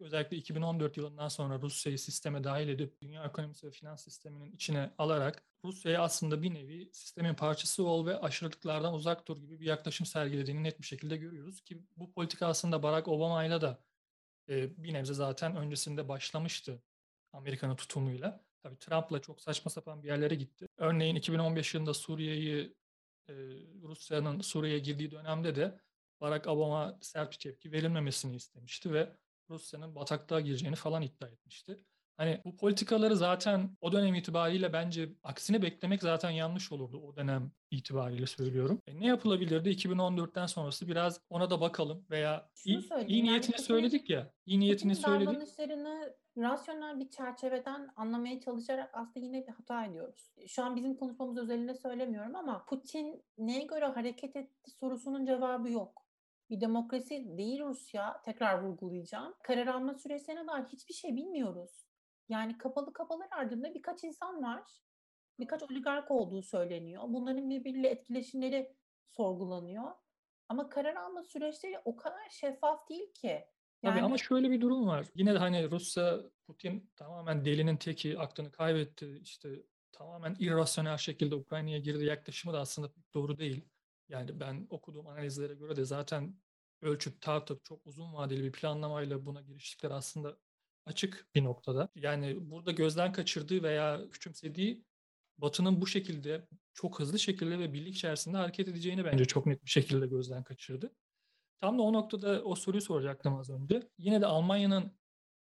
özellikle 0.00 0.36
2014 0.36 0.96
yılından 0.96 1.28
sonra 1.28 1.60
Rusya'yı 1.60 1.98
sisteme 1.98 2.44
dahil 2.44 2.68
edip 2.68 3.02
dünya 3.02 3.24
ekonomisi 3.24 3.66
ve 3.66 3.70
finans 3.70 4.04
sisteminin 4.04 4.52
içine 4.52 4.90
alarak 4.98 5.44
Rusya'ya 5.64 6.02
aslında 6.02 6.42
bir 6.42 6.54
nevi 6.54 6.90
sistemin 6.92 7.34
parçası 7.34 7.84
ol 7.84 8.06
ve 8.06 8.18
aşırılıklardan 8.18 8.94
uzak 8.94 9.28
dur 9.28 9.36
gibi 9.36 9.60
bir 9.60 9.66
yaklaşım 9.66 10.06
sergilediğini 10.06 10.62
net 10.62 10.80
bir 10.80 10.86
şekilde 10.86 11.16
görüyoruz 11.16 11.60
ki 11.60 11.82
bu 11.96 12.12
politika 12.12 12.46
aslında 12.46 12.82
Barack 12.82 13.08
Obama 13.08 13.44
ile 13.44 13.60
de 13.60 13.78
e, 14.48 14.82
bir 14.84 14.92
nebze 14.92 15.14
zaten 15.14 15.56
öncesinde 15.56 16.08
başlamıştı 16.08 16.82
Amerika'nın 17.32 17.76
tutumuyla. 17.76 18.44
Tabii 18.62 18.78
Trump'la 18.78 19.20
çok 19.20 19.40
saçma 19.40 19.70
sapan 19.70 20.02
bir 20.02 20.08
yerlere 20.08 20.34
gitti. 20.34 20.66
Örneğin 20.76 21.16
2015 21.16 21.74
yılında 21.74 21.94
Suriye'yi 21.94 22.74
e, 23.28 23.32
Rusya'nın 23.82 24.40
Suriye'ye 24.40 24.78
girdiği 24.78 25.10
dönemde 25.10 25.54
de 25.54 25.80
Barack 26.20 26.46
Obama 26.46 26.98
sert 27.00 27.32
bir 27.32 27.38
tepki 27.38 27.72
verilmemesini 27.72 28.36
istemişti 28.36 28.92
ve 28.92 29.12
Rusya'nın 29.52 29.94
bataklığa 29.94 30.40
gireceğini 30.40 30.76
falan 30.76 31.02
iddia 31.02 31.28
etmişti. 31.28 31.84
Hani 32.16 32.40
bu 32.44 32.56
politikaları 32.56 33.16
zaten 33.16 33.76
o 33.80 33.92
dönem 33.92 34.14
itibariyle 34.14 34.72
bence 34.72 35.08
aksine 35.22 35.62
beklemek 35.62 36.02
zaten 36.02 36.30
yanlış 36.30 36.72
olurdu 36.72 36.98
o 36.98 37.16
dönem 37.16 37.52
itibariyle 37.70 38.26
söylüyorum. 38.26 38.78
E 38.86 39.00
ne 39.00 39.06
yapılabilirdi 39.06 39.68
2014'ten 39.70 40.46
sonrası 40.46 40.88
biraz 40.88 41.20
ona 41.30 41.50
da 41.50 41.60
bakalım 41.60 42.06
veya 42.10 42.48
iyi, 42.64 42.88
iyi 43.06 43.24
niyetini 43.24 43.54
yani, 43.56 43.64
söyledik 43.64 44.10
ya. 44.10 44.32
İyi 44.46 44.60
niyetini 44.60 44.96
söyledik. 44.96 45.26
davranışlarını 45.26 46.14
rasyonel 46.36 47.00
bir 47.00 47.10
çerçeveden 47.10 47.88
anlamaya 47.96 48.40
çalışarak 48.40 48.90
aslında 48.92 49.26
yine 49.26 49.46
bir 49.46 49.52
hata 49.52 49.84
ediyoruz. 49.84 50.32
Şu 50.48 50.64
an 50.64 50.76
bizim 50.76 50.96
konuşmamız 50.96 51.38
özelinde 51.38 51.74
söylemiyorum 51.74 52.36
ama 52.36 52.64
Putin 52.64 53.24
neye 53.38 53.64
göre 53.64 53.86
hareket 53.86 54.36
etti 54.36 54.70
sorusunun 54.70 55.26
cevabı 55.26 55.70
yok 55.70 56.01
bir 56.52 56.60
demokrasi 56.60 57.38
değil 57.38 57.60
Rusya. 57.60 58.22
Tekrar 58.24 58.62
vurgulayacağım. 58.62 59.34
Karar 59.42 59.66
alma 59.66 59.94
süreçlerine 59.94 60.46
dair 60.46 60.64
hiçbir 60.64 60.94
şey 60.94 61.16
bilmiyoruz. 61.16 61.70
Yani 62.28 62.58
kapalı 62.58 62.92
kapalı 62.92 63.24
ardında 63.30 63.74
birkaç 63.74 64.04
insan 64.04 64.42
var. 64.42 64.62
Birkaç 65.38 65.62
oligark 65.62 66.10
olduğu 66.10 66.42
söyleniyor. 66.42 67.02
Bunların 67.08 67.50
birbiriyle 67.50 67.88
etkileşimleri 67.88 68.76
sorgulanıyor. 69.10 69.92
Ama 70.48 70.68
karar 70.68 70.94
alma 70.94 71.22
süreçleri 71.22 71.78
o 71.84 71.96
kadar 71.96 72.28
şeffaf 72.30 72.88
değil 72.88 73.12
ki. 73.14 73.44
Yani... 73.82 73.94
Tabii 73.94 74.04
ama 74.04 74.18
şöyle 74.18 74.50
bir 74.50 74.60
durum 74.60 74.86
var. 74.86 75.06
Yine 75.14 75.34
de 75.34 75.38
hani 75.38 75.70
Rusya, 75.70 76.20
Putin 76.46 76.90
tamamen 76.96 77.44
delinin 77.44 77.76
teki, 77.76 78.18
aklını 78.18 78.52
kaybetti. 78.52 79.18
İşte 79.22 79.48
tamamen 79.92 80.36
irrasyonel 80.38 80.96
şekilde 80.96 81.34
Ukrayna'ya 81.34 81.78
girdi 81.78 82.04
yaklaşımı 82.04 82.54
da 82.54 82.60
aslında 82.60 82.92
doğru 83.14 83.38
değil. 83.38 83.68
Yani 84.08 84.40
ben 84.40 84.66
okuduğum 84.70 85.06
analizlere 85.06 85.54
göre 85.54 85.76
de 85.76 85.84
zaten 85.84 86.36
ölçüp 86.82 87.20
tartıp 87.20 87.64
çok 87.64 87.86
uzun 87.86 88.12
vadeli 88.12 88.44
bir 88.44 88.52
planlamayla 88.52 89.26
buna 89.26 89.42
giriştikleri 89.42 89.94
aslında 89.94 90.38
açık 90.86 91.26
bir 91.34 91.44
noktada. 91.44 91.88
Yani 91.94 92.50
burada 92.50 92.70
gözden 92.70 93.12
kaçırdığı 93.12 93.62
veya 93.62 94.10
küçümsediği 94.10 94.84
Batı'nın 95.38 95.80
bu 95.80 95.86
şekilde 95.86 96.48
çok 96.74 97.00
hızlı 97.00 97.18
şekilde 97.18 97.58
ve 97.58 97.72
birlik 97.72 97.94
içerisinde 97.94 98.36
hareket 98.36 98.68
edeceğini 98.68 99.04
bence 99.04 99.24
çok 99.24 99.46
net 99.46 99.64
bir 99.64 99.70
şekilde 99.70 100.06
gözden 100.06 100.44
kaçırdı. 100.44 100.94
Tam 101.60 101.78
da 101.78 101.82
o 101.82 101.92
noktada 101.92 102.42
o 102.44 102.54
soruyu 102.54 102.82
soracaktım 102.82 103.34
az 103.34 103.50
önce. 103.50 103.82
Yine 103.98 104.20
de 104.20 104.26
Almanya'nın 104.26 104.92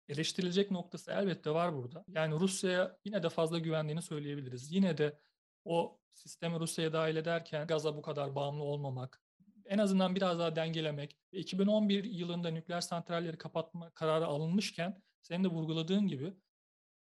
eleştirilecek 0.09 0.71
noktası 0.71 1.11
elbette 1.11 1.51
var 1.51 1.77
burada. 1.77 2.05
Yani 2.09 2.41
Rusya'ya 2.41 2.99
yine 3.05 3.23
de 3.23 3.29
fazla 3.29 3.59
güvendiğini 3.59 4.03
söyleyebiliriz. 4.03 4.73
Yine 4.73 4.99
de 4.99 5.19
o 5.65 6.01
sistemi 6.13 6.61
Rusya'ya 6.61 6.93
dahil 6.93 7.17
ederken 7.17 7.67
gaza 7.67 7.97
bu 7.97 8.03
kadar 8.03 8.35
bağımlı 8.35 8.63
olmamak, 8.63 9.23
en 9.69 9.79
azından 9.79 10.17
biraz 10.17 10.39
daha 10.39 10.57
dengelemek. 10.57 11.17
2011 11.33 12.05
yılında 12.05 12.51
nükleer 12.51 12.81
santralleri 12.81 13.39
kapatma 13.39 13.91
kararı 13.91 14.27
alınmışken 14.27 15.03
senin 15.23 15.45
de 15.45 15.49
vurguladığın 15.49 16.09
gibi 16.09 16.35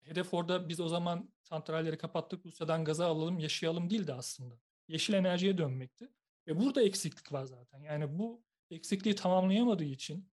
hedef 0.04 0.34
orada 0.34 0.70
biz 0.70 0.80
o 0.80 0.88
zaman 0.88 1.34
santralleri 1.42 1.98
kapattık 1.98 2.46
Rusya'dan 2.46 2.86
gaza 2.86 3.08
alalım 3.08 3.40
yaşayalım 3.40 3.90
değildi 3.90 4.14
aslında. 4.14 4.60
Yeşil 4.88 5.14
enerjiye 5.14 5.58
dönmekti. 5.58 6.10
Ve 6.48 6.60
burada 6.60 6.82
eksiklik 6.82 7.32
var 7.32 7.46
zaten. 7.46 7.80
Yani 7.80 8.20
bu 8.20 8.44
eksikliği 8.70 9.16
tamamlayamadığı 9.16 9.84
için 9.84 10.32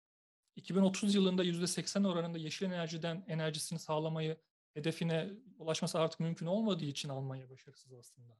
2030 0.57 1.15
yılında 1.15 1.45
%80 1.45 2.09
oranında 2.09 2.39
yeşil 2.39 2.67
enerjiden 2.67 3.25
enerjisini 3.29 3.79
sağlamayı 3.79 4.37
hedefine 4.75 5.31
ulaşması 5.59 5.99
artık 5.99 6.21
mümkün 6.21 6.47
olmadığı 6.47 6.85
için 6.85 7.09
Almanya 7.09 7.51
başarısız 7.51 7.93
aslında. 7.93 8.39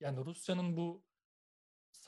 Yani 0.00 0.24
Rusya'nın 0.24 0.76
bu 0.76 1.04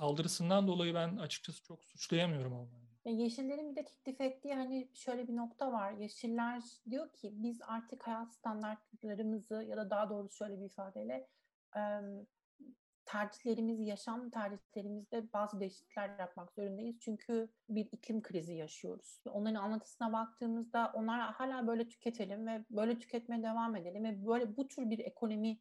saldırısından 0.01 0.67
dolayı 0.69 0.95
ben 0.95 1.17
açıkçası 1.17 1.63
çok 1.63 1.85
suçlayamıyorum 1.85 2.53
Almanya'yı. 2.53 2.91
Yeşillerin 3.05 3.71
bir 3.71 3.77
de 3.77 3.85
teklif 3.85 4.21
ettiği 4.21 4.55
hani 4.55 4.89
şöyle 4.95 5.29
bir 5.29 5.37
nokta 5.37 5.73
var. 5.73 5.93
Yeşiller 5.93 6.63
diyor 6.91 7.13
ki 7.13 7.33
biz 7.33 7.61
artık 7.63 8.07
hayat 8.07 8.35
standartlarımızı 8.35 9.63
ya 9.69 9.77
da 9.77 9.91
daha 9.91 10.11
doğrusu 10.11 10.37
şöyle 10.37 10.61
bir 10.61 10.65
ifadeyle 10.65 11.29
tercihlerimizi, 13.05 13.83
yaşam 13.83 14.31
tercihlerimizde 14.31 15.33
bazı 15.33 15.61
değişiklikler 15.61 16.19
yapmak 16.19 16.53
zorundayız. 16.53 16.97
Çünkü 17.01 17.49
bir 17.69 17.89
iklim 17.93 18.23
krizi 18.23 18.55
yaşıyoruz. 18.55 19.21
Onların 19.31 19.55
anlatısına 19.55 20.13
baktığımızda 20.13 20.93
onlar 20.95 21.33
hala 21.33 21.67
böyle 21.67 21.89
tüketelim 21.89 22.47
ve 22.47 22.65
böyle 22.71 22.99
tüketmeye 22.99 23.43
devam 23.43 23.77
edelim 23.77 24.05
ve 24.05 24.27
böyle 24.27 24.57
bu 24.57 24.69
tür 24.69 24.91
bir 24.91 24.99
ekonomi 24.99 25.59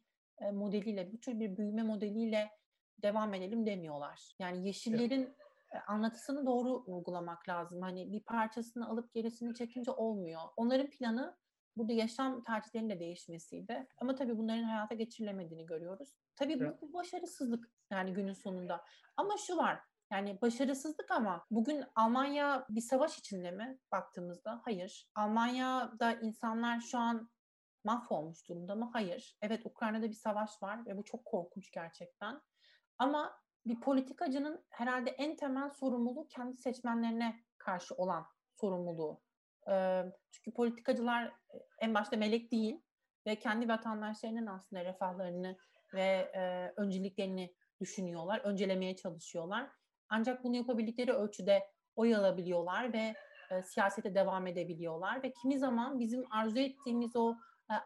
modeliyle, 0.52 1.12
bu 1.12 1.20
tür 1.20 1.40
bir 1.40 1.56
büyüme 1.56 1.82
modeliyle 1.82 2.59
devam 3.02 3.34
edelim 3.34 3.66
demiyorlar. 3.66 4.34
Yani 4.38 4.66
yeşillerin 4.66 5.22
evet. 5.22 5.82
anlatısını 5.86 6.46
doğru 6.46 6.84
uygulamak 6.86 7.48
lazım. 7.48 7.82
Hani 7.82 8.12
bir 8.12 8.20
parçasını 8.20 8.88
alıp 8.88 9.14
gerisini 9.14 9.54
çekince 9.54 9.90
olmuyor. 9.90 10.40
Onların 10.56 10.90
planı 10.90 11.36
burada 11.76 11.92
yaşam 11.92 12.44
tercihlerinin 12.44 12.90
de 12.90 13.00
değişmesiydi. 13.00 13.86
Ama 13.98 14.14
tabii 14.14 14.38
bunların 14.38 14.62
hayata 14.62 14.94
geçirilemediğini 14.94 15.66
görüyoruz. 15.66 16.16
Tabii 16.36 16.52
evet. 16.52 16.82
bu 16.82 16.88
bir 16.88 16.92
başarısızlık 16.92 17.70
yani 17.90 18.12
günün 18.12 18.32
sonunda. 18.32 18.84
Ama 19.16 19.36
şu 19.36 19.56
var. 19.56 19.80
Yani 20.12 20.40
başarısızlık 20.42 21.10
ama 21.10 21.46
bugün 21.50 21.84
Almanya 21.94 22.66
bir 22.70 22.80
savaş 22.80 23.18
içinde 23.18 23.50
mi 23.50 23.78
baktığımızda? 23.92 24.60
Hayır. 24.64 25.10
Almanya'da 25.14 26.12
insanlar 26.12 26.80
şu 26.80 26.98
an 26.98 27.30
mahvolmuş 27.84 28.48
durumda 28.48 28.74
mı? 28.74 28.90
Hayır. 28.92 29.36
Evet 29.42 29.66
Ukrayna'da 29.66 30.08
bir 30.08 30.14
savaş 30.14 30.62
var 30.62 30.86
ve 30.86 30.96
bu 30.96 31.04
çok 31.04 31.24
korkunç 31.24 31.70
gerçekten. 31.70 32.40
Ama 33.00 33.40
bir 33.66 33.80
politikacının 33.80 34.64
herhalde 34.70 35.10
en 35.10 35.36
temel 35.36 35.70
sorumluluğu 35.70 36.28
kendi 36.28 36.56
seçmenlerine 36.56 37.40
karşı 37.58 37.94
olan 37.94 38.26
sorumluluğu. 38.54 39.20
Çünkü 40.30 40.54
politikacılar 40.56 41.32
en 41.80 41.94
başta 41.94 42.16
melek 42.16 42.52
değil 42.52 42.80
ve 43.26 43.38
kendi 43.38 43.68
vatandaşlarının 43.68 44.46
aslında 44.46 44.84
refahlarını 44.84 45.56
ve 45.94 46.32
önceliklerini 46.76 47.54
düşünüyorlar, 47.80 48.38
öncelemeye 48.38 48.96
çalışıyorlar. 48.96 49.70
Ancak 50.08 50.44
bunu 50.44 50.56
yapabildikleri 50.56 51.12
ölçüde 51.12 51.66
oy 51.96 52.16
alabiliyorlar 52.16 52.92
ve 52.92 53.14
siyasete 53.64 54.14
devam 54.14 54.46
edebiliyorlar 54.46 55.22
ve 55.22 55.32
kimi 55.42 55.58
zaman 55.58 55.98
bizim 55.98 56.24
arzu 56.30 56.58
ettiğimiz 56.58 57.16
o 57.16 57.34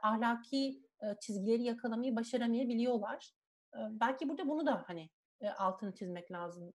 ahlaki 0.02 0.82
çizgileri 1.20 1.62
yakalamayı 1.62 2.16
başaramayabiliyorlar. 2.16 3.32
Belki 3.90 4.28
burada 4.28 4.48
bunu 4.48 4.66
da 4.66 4.84
hani 4.86 5.10
altını 5.58 5.94
çizmek 5.94 6.32
lazım. 6.32 6.72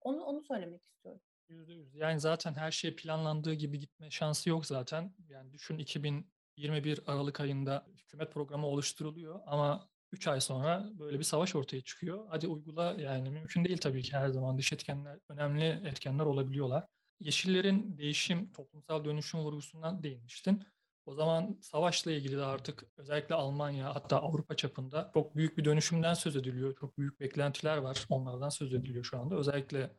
onu 0.00 0.22
onu 0.24 0.42
söylemek 0.42 0.82
istiyorum. 0.82 1.20
Yüzde 1.48 1.72
yüz. 1.72 1.94
Yani 1.94 2.20
zaten 2.20 2.54
her 2.54 2.70
şey 2.70 2.96
planlandığı 2.96 3.54
gibi 3.54 3.78
gitme 3.78 4.10
şansı 4.10 4.48
yok 4.48 4.66
zaten. 4.66 5.14
Yani 5.28 5.52
düşün 5.52 5.78
2021 5.78 7.00
Aralık 7.06 7.40
ayında 7.40 7.86
hükümet 7.96 8.32
programı 8.32 8.66
oluşturuluyor 8.66 9.40
ama 9.46 9.88
3 10.12 10.28
ay 10.28 10.40
sonra 10.40 10.90
böyle 10.98 11.18
bir 11.18 11.24
savaş 11.24 11.54
ortaya 11.54 11.80
çıkıyor. 11.80 12.26
Hadi 12.30 12.46
uygula 12.46 12.96
yani 12.98 13.30
mümkün 13.30 13.64
değil 13.64 13.78
tabii 13.78 14.02
ki 14.02 14.12
her 14.12 14.28
zaman 14.28 14.58
dış 14.58 14.72
etkenler 14.72 15.18
önemli 15.28 15.88
etkenler 15.88 16.24
olabiliyorlar. 16.24 16.84
Yeşillerin 17.20 17.98
değişim, 17.98 18.52
toplumsal 18.52 19.04
dönüşüm 19.04 19.40
vurgusundan 19.40 20.02
değinmiştin. 20.02 20.62
O 21.10 21.14
zaman 21.14 21.58
savaşla 21.60 22.12
ilgili 22.12 22.36
de 22.36 22.44
artık 22.44 22.84
özellikle 22.96 23.34
Almanya 23.34 23.94
hatta 23.94 24.16
Avrupa 24.16 24.56
çapında 24.56 25.10
çok 25.14 25.36
büyük 25.36 25.58
bir 25.58 25.64
dönüşümden 25.64 26.14
söz 26.14 26.36
ediliyor. 26.36 26.76
Çok 26.80 26.98
büyük 26.98 27.20
beklentiler 27.20 27.76
var. 27.76 28.06
Onlardan 28.08 28.48
söz 28.48 28.74
ediliyor 28.74 29.04
şu 29.04 29.18
anda. 29.18 29.36
Özellikle 29.36 29.90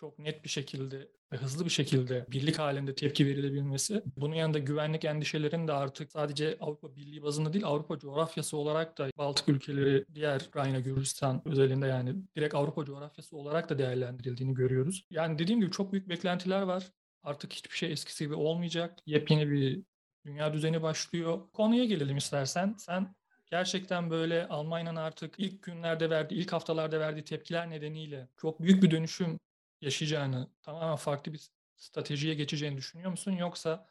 çok 0.00 0.18
net 0.18 0.44
bir 0.44 0.48
şekilde 0.48 1.08
ve 1.32 1.36
hızlı 1.36 1.64
bir 1.64 1.70
şekilde 1.70 2.26
birlik 2.30 2.58
halinde 2.58 2.94
tepki 2.94 3.26
verilebilmesi. 3.26 4.02
Bunun 4.16 4.34
yanında 4.34 4.58
güvenlik 4.58 5.04
endişelerinin 5.04 5.68
de 5.68 5.72
artık 5.72 6.12
sadece 6.12 6.56
Avrupa 6.60 6.96
Birliği 6.96 7.22
bazında 7.22 7.52
değil 7.52 7.64
Avrupa 7.64 7.98
coğrafyası 7.98 8.56
olarak 8.56 8.98
da 8.98 9.10
Baltık 9.18 9.48
ülkeleri, 9.48 10.04
diğer 10.14 10.40
Ukrayna, 10.48 10.80
Gürcistan 10.80 11.42
özelinde 11.44 11.86
yani 11.86 12.14
direkt 12.36 12.54
Avrupa 12.54 12.84
coğrafyası 12.84 13.36
olarak 13.36 13.68
da 13.68 13.78
değerlendirildiğini 13.78 14.54
görüyoruz. 14.54 15.06
Yani 15.10 15.38
dediğim 15.38 15.60
gibi 15.60 15.70
çok 15.70 15.92
büyük 15.92 16.08
beklentiler 16.08 16.62
var. 16.62 16.90
Artık 17.22 17.52
hiçbir 17.52 17.76
şey 17.76 17.92
eskisi 17.92 18.24
gibi 18.24 18.34
olmayacak. 18.34 18.98
Yepyeni 19.06 19.50
bir 19.50 19.82
dünya 20.24 20.52
düzeni 20.52 20.82
başlıyor. 20.82 21.50
Konuya 21.52 21.84
gelelim 21.84 22.16
istersen. 22.16 22.74
Sen 22.78 23.14
gerçekten 23.46 24.10
böyle 24.10 24.48
Almanya'nın 24.48 24.96
artık 24.96 25.34
ilk 25.38 25.62
günlerde 25.62 26.10
verdiği, 26.10 26.34
ilk 26.34 26.52
haftalarda 26.52 27.00
verdiği 27.00 27.24
tepkiler 27.24 27.70
nedeniyle 27.70 28.28
çok 28.36 28.62
büyük 28.62 28.82
bir 28.82 28.90
dönüşüm 28.90 29.40
yaşayacağını, 29.80 30.50
tamamen 30.62 30.96
farklı 30.96 31.32
bir 31.32 31.48
stratejiye 31.76 32.34
geçeceğini 32.34 32.76
düşünüyor 32.76 33.10
musun? 33.10 33.32
Yoksa 33.32 33.86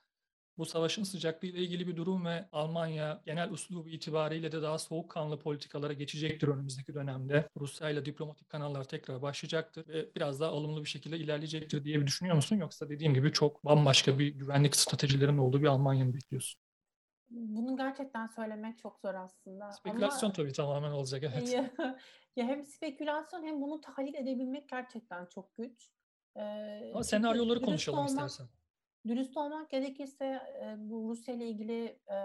bu 0.58 0.66
savaşın 0.66 1.04
sıcaklığı 1.04 1.48
ile 1.48 1.60
ilgili 1.60 1.88
bir 1.88 1.96
durum 1.96 2.26
ve 2.26 2.46
Almanya 2.52 3.22
genel 3.26 3.52
uslubu 3.52 3.90
itibariyle 3.90 4.52
de 4.52 4.62
daha 4.62 4.78
soğukkanlı 4.78 5.40
politikalara 5.40 5.94
geçecektir 5.94 6.48
önümüzdeki 6.48 6.94
dönemde. 6.94 7.50
Rusya 7.60 7.90
ile 7.90 8.06
diplomatik 8.06 8.50
kanallar 8.50 8.84
tekrar 8.84 9.22
başlayacaktır 9.22 9.88
ve 9.88 10.16
biraz 10.16 10.40
daha 10.40 10.52
alımlı 10.52 10.84
bir 10.84 10.90
şekilde 10.90 11.18
ilerleyecektir 11.18 11.84
diye 11.84 12.02
bir 12.02 12.08
düşünüyor 12.08 12.36
musun? 12.36 12.56
Yoksa 12.56 12.90
dediğim 12.90 13.14
gibi 13.14 13.32
çok 13.32 13.66
bambaşka 13.66 14.20
bir 14.20 14.28
güvenlik 14.28 14.76
stratejilerinin 14.76 15.38
olduğu 15.38 15.62
bir 15.62 15.68
Almanya 15.68 16.06
mı 16.06 16.14
bekliyorsun? 16.14 16.62
Bunu 17.30 17.78
gerçekten 17.78 18.28
söylemek 18.28 18.78
çok 18.78 19.00
zor 19.00 19.14
aslında. 19.14 19.72
Spekülasyon 19.72 20.30
Ama, 20.30 20.34
tabii 20.34 20.52
tamamen 20.52 20.92
olacak 20.92 21.24
evet. 21.24 21.54
Ya, 21.54 21.72
ya 22.36 22.46
hem 22.46 22.66
spekülasyon 22.66 23.44
hem 23.44 23.62
bunu 23.62 23.82
tahlil 23.82 24.14
edebilmek 24.14 24.70
gerçekten 24.70 25.26
çok 25.26 25.56
güç. 25.56 25.92
Ee, 26.36 26.92
Ama 26.94 27.04
senaryoları 27.04 27.62
konuşalım 27.62 28.00
olmak, 28.00 28.10
istersen. 28.10 28.48
Dürüst 29.08 29.38
olmak 29.38 29.70
gerekirse 29.70 30.26
e, 30.26 30.76
bu 30.78 31.10
Rusya 31.10 31.36
ile 31.36 31.48
ilgili 31.48 32.00
e, 32.12 32.18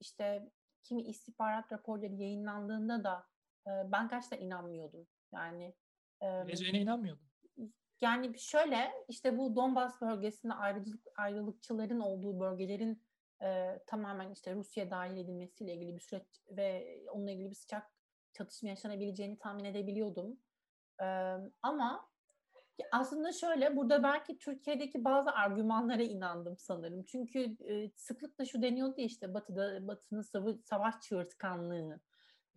işte 0.00 0.50
kimi 0.82 1.02
istihbarat 1.02 1.72
raporları 1.72 2.14
yayınlandığında 2.14 3.04
da 3.04 3.26
e, 3.66 3.70
ben 3.92 4.08
gerçekten 4.08 4.46
inanmıyordum. 4.46 5.06
Yani 5.32 5.74
e, 6.22 6.26
inanmıyordum. 6.80 7.30
Yani 8.00 8.38
şöyle 8.38 8.92
işte 9.08 9.38
bu 9.38 9.56
Donbas 9.56 10.00
bölgesinde 10.00 10.54
ayrıcılık, 10.54 11.06
ayrılıkçıların 11.16 12.00
olduğu 12.00 12.40
bölgelerin 12.40 13.02
e, 13.42 13.78
tamamen 13.86 14.30
işte 14.30 14.54
Rusya 14.54 14.90
dahil 14.90 15.16
edilmesiyle 15.16 15.74
ilgili 15.74 15.94
bir 15.94 16.00
süreç 16.00 16.26
ve 16.48 16.96
onunla 17.10 17.30
ilgili 17.30 17.50
bir 17.50 17.54
sıcak 17.54 17.92
çatışma 18.32 18.68
yaşanabileceğini 18.68 19.38
tahmin 19.38 19.64
edebiliyordum. 19.64 20.40
E, 21.02 21.36
ama 21.62 22.09
aslında 22.92 23.32
şöyle 23.32 23.76
burada 23.76 24.02
belki 24.02 24.38
Türkiye'deki 24.38 25.04
bazı 25.04 25.30
argümanlara 25.30 26.02
inandım 26.02 26.58
sanırım. 26.58 27.04
Çünkü 27.04 27.56
e, 27.68 27.90
sıklıkla 27.96 28.44
şu 28.44 28.62
deniyordu 28.62 28.94
ya 28.98 29.06
işte 29.06 29.34
Batı'da 29.34 29.88
Batı'nın 29.88 30.22
savaş 30.64 31.00
çığırtkanlığı, 31.00 32.00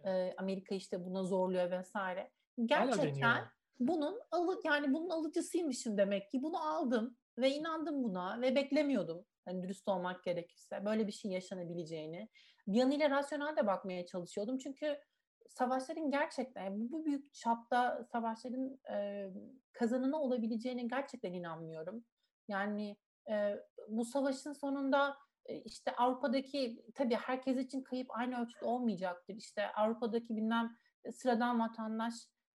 e, 0.05 0.33
Amerika 0.37 0.75
işte 0.75 1.05
buna 1.05 1.23
zorluyor 1.23 1.71
vesaire. 1.71 2.31
Gerçekten 2.65 3.45
bunun 3.79 4.19
alı, 4.31 4.61
yani 4.63 4.93
bunun 4.93 5.09
alıcısıymışım 5.09 5.97
demek 5.97 6.31
ki 6.31 6.43
bunu 6.43 6.67
aldım 6.67 7.17
ve 7.37 7.49
inandım 7.49 8.03
buna 8.03 8.41
ve 8.41 8.55
beklemiyordum. 8.55 9.25
Hani 9.45 9.63
dürüst 9.63 9.87
olmak 9.87 10.23
gerekirse 10.23 10.85
böyle 10.85 11.07
bir 11.07 11.11
şey 11.11 11.31
yaşanabileceğini. 11.31 12.29
Bir 12.67 12.77
yanıyla 12.77 13.09
rasyonel 13.09 13.55
de 13.55 13.67
bakmaya 13.67 14.05
çalışıyordum. 14.05 14.57
Çünkü 14.57 14.99
savaşların 15.47 16.11
gerçekten 16.11 16.91
bu 16.91 17.05
büyük 17.05 17.33
çapta 17.33 18.03
savaşların 18.11 18.79
e, 18.91 19.27
kazanını 19.73 20.21
olabileceğine 20.21 20.83
gerçekten 20.83 21.33
inanmıyorum. 21.33 22.05
Yani 22.47 22.97
e, 23.29 23.55
bu 23.87 24.05
savaşın 24.05 24.53
sonunda 24.53 25.17
e, 25.45 25.57
işte 25.61 25.95
Avrupa'daki 25.95 26.85
tabii 26.95 27.15
herkes 27.15 27.57
için 27.57 27.81
kayıp 27.81 28.07
aynı 28.17 28.41
ölçüde 28.41 28.65
olmayacaktır. 28.65 29.35
İşte 29.35 29.67
Avrupa'daki 29.67 30.35
bilmem 30.35 30.77
sıradan 31.11 31.59
vatandaş 31.59 32.13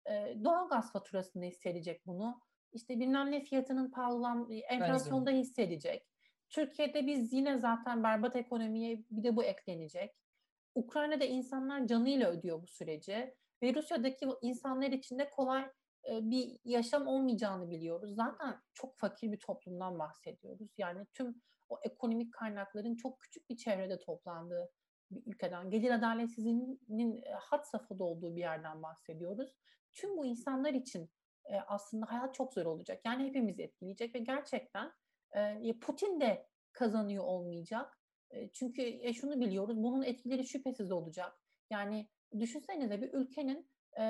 e, 0.09 0.43
doğal 0.43 0.69
gaz 0.69 0.91
faturasında 0.91 1.45
hissedecek 1.45 2.05
bunu. 2.05 2.41
İşte 2.73 2.99
bilmem 2.99 3.31
ne 3.31 3.41
fiyatının 3.41 3.91
pahalılan 3.91 4.49
enflasyonda 4.49 5.31
hissedecek. 5.31 6.07
Türkiye'de 6.49 7.07
biz 7.07 7.33
yine 7.33 7.57
zaten 7.57 8.03
berbat 8.03 8.35
ekonomiye 8.35 9.03
bir 9.11 9.23
de 9.23 9.35
bu 9.35 9.43
eklenecek. 9.43 10.15
Ukrayna'da 10.75 11.25
insanlar 11.25 11.87
canıyla 11.87 12.31
ödüyor 12.31 12.61
bu 12.61 12.67
süreci 12.67 13.35
ve 13.63 13.73
Rusya'daki 13.73 14.27
insanlar 14.41 14.91
için 14.91 15.19
de 15.19 15.29
kolay 15.29 15.71
bir 16.09 16.59
yaşam 16.65 17.07
olmayacağını 17.07 17.69
biliyoruz. 17.71 18.15
Zaten 18.15 18.55
çok 18.73 18.97
fakir 18.97 19.31
bir 19.31 19.39
toplumdan 19.39 19.99
bahsediyoruz. 19.99 20.69
Yani 20.77 21.05
tüm 21.13 21.41
o 21.69 21.79
ekonomik 21.83 22.33
kaynakların 22.33 22.95
çok 22.95 23.19
küçük 23.19 23.49
bir 23.49 23.57
çevrede 23.57 23.99
toplandığı 23.99 24.71
bir 25.11 25.33
ülkeden, 25.33 25.69
gelir 25.69 25.91
adaletsizliğinin 25.91 27.23
hat 27.39 27.67
safhada 27.67 28.03
olduğu 28.03 28.35
bir 28.35 28.41
yerden 28.41 28.83
bahsediyoruz. 28.83 29.55
Tüm 29.93 30.17
bu 30.17 30.25
insanlar 30.25 30.73
için 30.73 31.09
aslında 31.67 32.05
hayat 32.09 32.33
çok 32.35 32.53
zor 32.53 32.65
olacak. 32.65 33.01
Yani 33.05 33.23
hepimizi 33.27 33.63
etkileyecek 33.63 34.15
ve 34.15 34.19
gerçekten 34.19 34.91
Putin 35.81 36.21
de 36.21 36.47
kazanıyor 36.71 37.23
olmayacak. 37.23 37.99
Çünkü 38.53 38.81
e, 38.81 39.13
şunu 39.13 39.39
biliyoruz, 39.39 39.83
bunun 39.83 40.03
etkileri 40.03 40.47
şüphesiz 40.47 40.91
olacak. 40.91 41.39
Yani 41.69 42.09
düşünsenize 42.39 43.01
bir 43.01 43.13
ülkenin 43.13 43.69
e, 43.99 44.03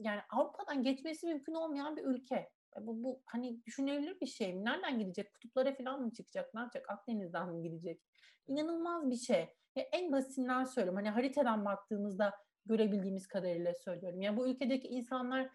yani 0.00 0.20
Avrupa'dan 0.30 0.82
geçmesi 0.82 1.26
mümkün 1.26 1.54
olmayan 1.54 1.96
bir 1.96 2.04
ülke. 2.04 2.50
Bu, 2.80 3.04
bu 3.04 3.22
hani 3.26 3.64
düşünebilir 3.64 4.20
bir 4.20 4.26
şey 4.26 4.54
mi? 4.54 4.64
Nereden 4.64 4.98
gidecek? 4.98 5.34
Kutuplara 5.34 5.74
falan 5.74 6.02
mı 6.02 6.12
çıkacak? 6.12 6.54
Ne 6.54 6.60
yapacak? 6.60 6.90
Akdeniz'den 6.90 7.48
mi 7.48 7.62
gidecek? 7.62 8.02
İnanılmaz 8.46 9.10
bir 9.10 9.16
şey. 9.16 9.48
Ya 9.76 9.82
en 9.92 10.12
basitinden 10.12 10.64
söylüyorum. 10.64 10.96
Hani 10.96 11.10
haritadan 11.10 11.64
baktığımızda 11.64 12.34
görebildiğimiz 12.66 13.26
kadarıyla 13.26 13.74
söylüyorum. 13.74 14.20
Ya 14.20 14.36
bu 14.36 14.48
ülkedeki 14.48 14.88
insanlar 14.88 15.50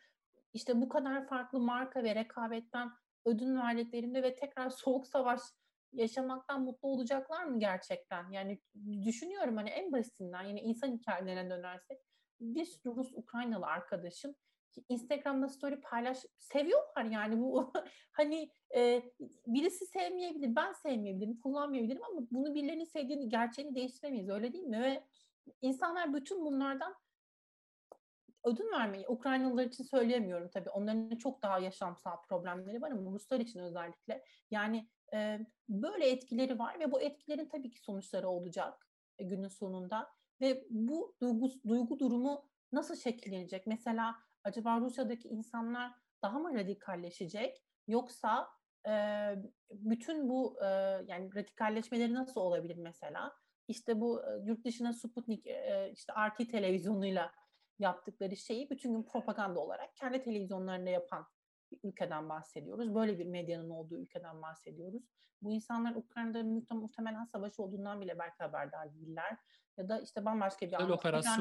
işte 0.53 0.81
bu 0.81 0.89
kadar 0.89 1.27
farklı 1.27 1.59
marka 1.59 2.03
ve 2.03 2.15
rekabetten 2.15 2.91
ödün 3.25 3.55
verdiklerinde 3.55 4.23
ve 4.23 4.35
tekrar 4.35 4.69
soğuk 4.69 5.07
savaş 5.07 5.41
yaşamaktan 5.95 6.61
mutlu 6.61 6.87
olacaklar 6.87 7.43
mı 7.43 7.59
gerçekten? 7.59 8.29
Yani 8.31 8.59
düşünüyorum 9.05 9.57
hani 9.57 9.69
en 9.69 9.91
basitinden 9.91 10.43
yine 10.43 10.61
insan 10.61 10.91
hikayelerine 10.91 11.49
dönersek 11.49 11.99
bir 12.39 12.65
sürü 12.65 12.95
Rus 12.95 13.13
Ukraynalı 13.13 13.65
arkadaşım 13.65 14.35
Instagram'da 14.89 15.49
story 15.49 15.81
paylaş 15.81 16.17
seviyorlar 16.37 17.03
yani 17.03 17.39
bu 17.39 17.73
hani 18.11 18.49
e, 18.75 19.03
birisi 19.47 19.85
sevmeyebilir 19.85 20.55
ben 20.55 20.71
sevmeyebilirim 20.71 21.39
kullanmayabilirim 21.39 22.03
ama 22.03 22.27
bunu 22.31 22.55
birilerinin 22.55 22.83
sevdiğini 22.83 23.29
gerçeğini 23.29 23.75
değiştiremeyiz 23.75 24.29
öyle 24.29 24.53
değil 24.53 24.63
mi? 24.63 24.81
Ve 24.81 25.03
insanlar 25.61 26.13
bütün 26.13 26.45
bunlardan 26.45 26.95
ödün 28.43 28.71
vermeyi 28.71 29.07
Ukraynalılar 29.07 29.65
için 29.65 29.83
söyleyemiyorum 29.83 30.49
tabii. 30.49 30.69
Onların 30.69 31.17
çok 31.17 31.41
daha 31.41 31.59
yaşamsal 31.59 32.21
problemleri 32.21 32.81
var 32.81 32.91
ama 32.91 33.11
Ruslar 33.11 33.39
için 33.39 33.59
özellikle. 33.59 34.23
Yani 34.51 34.89
e, 35.13 35.39
böyle 35.69 36.09
etkileri 36.09 36.59
var 36.59 36.79
ve 36.79 36.91
bu 36.91 37.01
etkilerin 37.01 37.49
tabii 37.49 37.71
ki 37.71 37.79
sonuçları 37.79 38.29
olacak 38.29 38.87
e, 39.17 39.23
günün 39.23 39.47
sonunda 39.47 40.09
ve 40.41 40.65
bu 40.69 41.15
duygu, 41.21 41.51
duygu 41.67 41.99
durumu 41.99 42.49
nasıl 42.71 42.95
şekillenecek? 42.95 43.67
Mesela 43.67 44.15
acaba 44.43 44.79
Rusya'daki 44.79 45.27
insanlar 45.27 45.91
daha 46.23 46.39
mı 46.39 46.55
radikalleşecek 46.55 47.63
yoksa 47.87 48.47
e, 48.87 48.93
bütün 49.71 50.29
bu 50.29 50.57
e, 50.61 50.65
yani 51.07 51.35
radikalleşmeleri 51.35 52.13
nasıl 52.13 52.41
olabilir 52.41 52.77
mesela? 52.77 53.33
İşte 53.67 54.01
bu 54.01 54.21
e, 54.23 54.27
yurt 54.45 54.65
dışına 54.65 54.93
Sputnik 54.93 55.47
e, 55.47 55.91
işte 55.93 56.13
RT 56.13 56.49
televizyonuyla 56.51 57.31
yaptıkları 57.79 58.35
şeyi 58.35 58.69
bütün 58.69 58.93
gün 58.93 59.03
propaganda 59.03 59.59
olarak 59.59 59.95
kendi 59.95 60.21
televizyonlarında 60.21 60.89
yapan 60.89 61.27
ülkeden 61.83 62.29
bahsediyoruz. 62.29 62.95
Böyle 62.95 63.19
bir 63.19 63.25
medyanın 63.25 63.69
olduğu 63.69 63.97
ülkeden 63.97 64.41
bahsediyoruz. 64.41 65.03
Bu 65.41 65.51
insanlar 65.53 65.95
Ukrayna'da 65.95 66.43
muhtemelen 66.75 67.23
savaş 67.23 67.59
olduğundan 67.59 68.01
bile 68.01 68.19
belki 68.19 68.37
haberdar 68.37 68.93
değiller. 68.93 69.37
Ya 69.77 69.89
da 69.89 69.99
işte 69.99 70.25
bambaşka 70.25 70.67
bir 70.67 70.73
anlatı. 70.73 70.91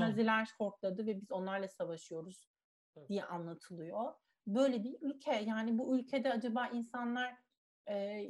Naziler 0.00 0.48
hortladı 0.58 1.06
ve 1.06 1.20
biz 1.20 1.32
onlarla 1.32 1.68
savaşıyoruz 1.68 2.48
evet. 2.96 3.08
diye 3.08 3.24
anlatılıyor. 3.24 4.12
Böyle 4.46 4.84
bir 4.84 4.96
ülke. 5.00 5.34
Yani 5.34 5.78
bu 5.78 5.98
ülkede 5.98 6.32
acaba 6.32 6.66
insanlar 6.66 7.36
e, 7.88 8.24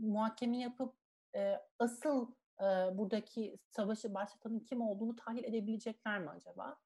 muhakeme 0.00 0.58
yapıp 0.58 0.94
e, 1.34 1.54
asıl 1.78 2.32
e, 2.60 2.64
buradaki 2.98 3.58
savaşı 3.68 4.14
başlatanın 4.14 4.60
kim 4.60 4.80
olduğunu 4.80 5.16
tahlil 5.16 5.44
edebilecekler 5.44 6.20
mi 6.20 6.30
acaba? 6.30 6.76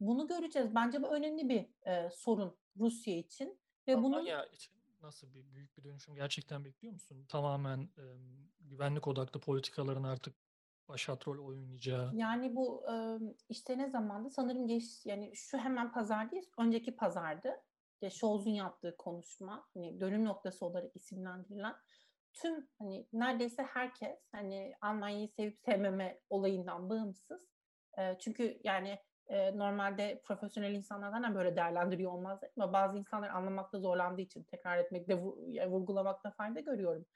Bunu 0.00 0.26
göreceğiz. 0.26 0.74
Bence 0.74 1.02
bu 1.02 1.08
önemli 1.08 1.48
bir 1.48 1.90
e, 1.90 2.10
sorun 2.10 2.58
Rusya 2.78 3.16
için. 3.16 3.58
Ve 3.88 3.96
Almanya 3.96 4.38
bunun... 4.38 4.52
için 4.52 4.74
nasıl 5.02 5.34
bir 5.34 5.50
büyük 5.50 5.76
bir 5.78 5.84
dönüşüm 5.84 6.14
gerçekten 6.14 6.64
bekliyor 6.64 6.92
musun? 6.92 7.26
Tamamen 7.28 7.78
e, 7.78 8.04
güvenlik 8.60 9.08
odaklı 9.08 9.40
politikaların 9.40 10.04
artık 10.04 10.34
başat 10.88 11.28
rol 11.28 11.46
oynayacağı. 11.46 12.10
Yani 12.14 12.56
bu 12.56 12.84
e, 12.90 12.94
işte 13.48 13.78
ne 13.78 13.90
zamandı? 13.90 14.30
Sanırım 14.30 14.66
geç 14.66 14.84
yani 15.04 15.32
şu 15.34 15.58
hemen 15.58 15.92
pazar 15.92 16.30
değil, 16.30 16.50
önceki 16.58 16.96
pazardı. 16.96 17.62
İşte 17.92 18.10
Scholz'un 18.10 18.50
yaptığı 18.50 18.96
konuşma, 18.96 19.68
hani 19.74 20.00
dönüm 20.00 20.24
noktası 20.24 20.66
olarak 20.66 20.96
isimlendirilen 20.96 21.76
tüm 22.32 22.68
hani 22.78 23.06
neredeyse 23.12 23.62
herkes 23.62 24.18
hani 24.32 24.72
Almanya'yı 24.80 25.28
sevip 25.28 25.58
sevmeme 25.58 26.20
olayından 26.30 26.90
bağımsız. 26.90 27.40
E, 27.98 28.18
çünkü 28.18 28.60
yani 28.64 28.98
e, 29.28 29.58
normalde 29.58 30.22
profesyonel 30.24 30.74
insanlardan 30.74 31.34
böyle 31.34 31.56
değerlendiriyor 31.56 32.12
olmaz 32.12 32.40
ama 32.56 32.72
bazı 32.72 32.98
insanlar 32.98 33.28
anlamakta 33.28 33.78
zorlandığı 33.78 34.20
için 34.20 34.42
tekrar 34.42 34.78
etmekte, 34.78 35.18
vurgulamakta 35.68 36.30
fayda 36.30 36.60
görüyorum. 36.60 37.06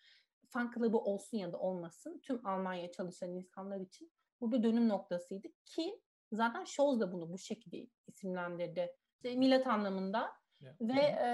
Fan 0.48 0.70
klubu 0.70 0.98
olsun 0.98 1.38
ya 1.38 1.52
da 1.52 1.58
olmasın 1.58 2.20
tüm 2.22 2.46
Almanya 2.46 2.92
çalışan 2.92 3.30
insanlar 3.30 3.80
için 3.80 4.12
bu 4.40 4.52
bir 4.52 4.62
dönüm 4.62 4.88
noktasıydı 4.88 5.48
ki 5.64 6.00
zaten 6.32 6.64
Scholz 6.64 7.00
da 7.00 7.12
bunu 7.12 7.32
bu 7.32 7.38
şekilde 7.38 7.86
isimlendirdi. 8.06 8.92
İşte 9.16 9.36
millet 9.36 9.66
anlamında 9.66 10.32
yeah. 10.60 10.74
ve 10.80 11.00
e, 11.00 11.26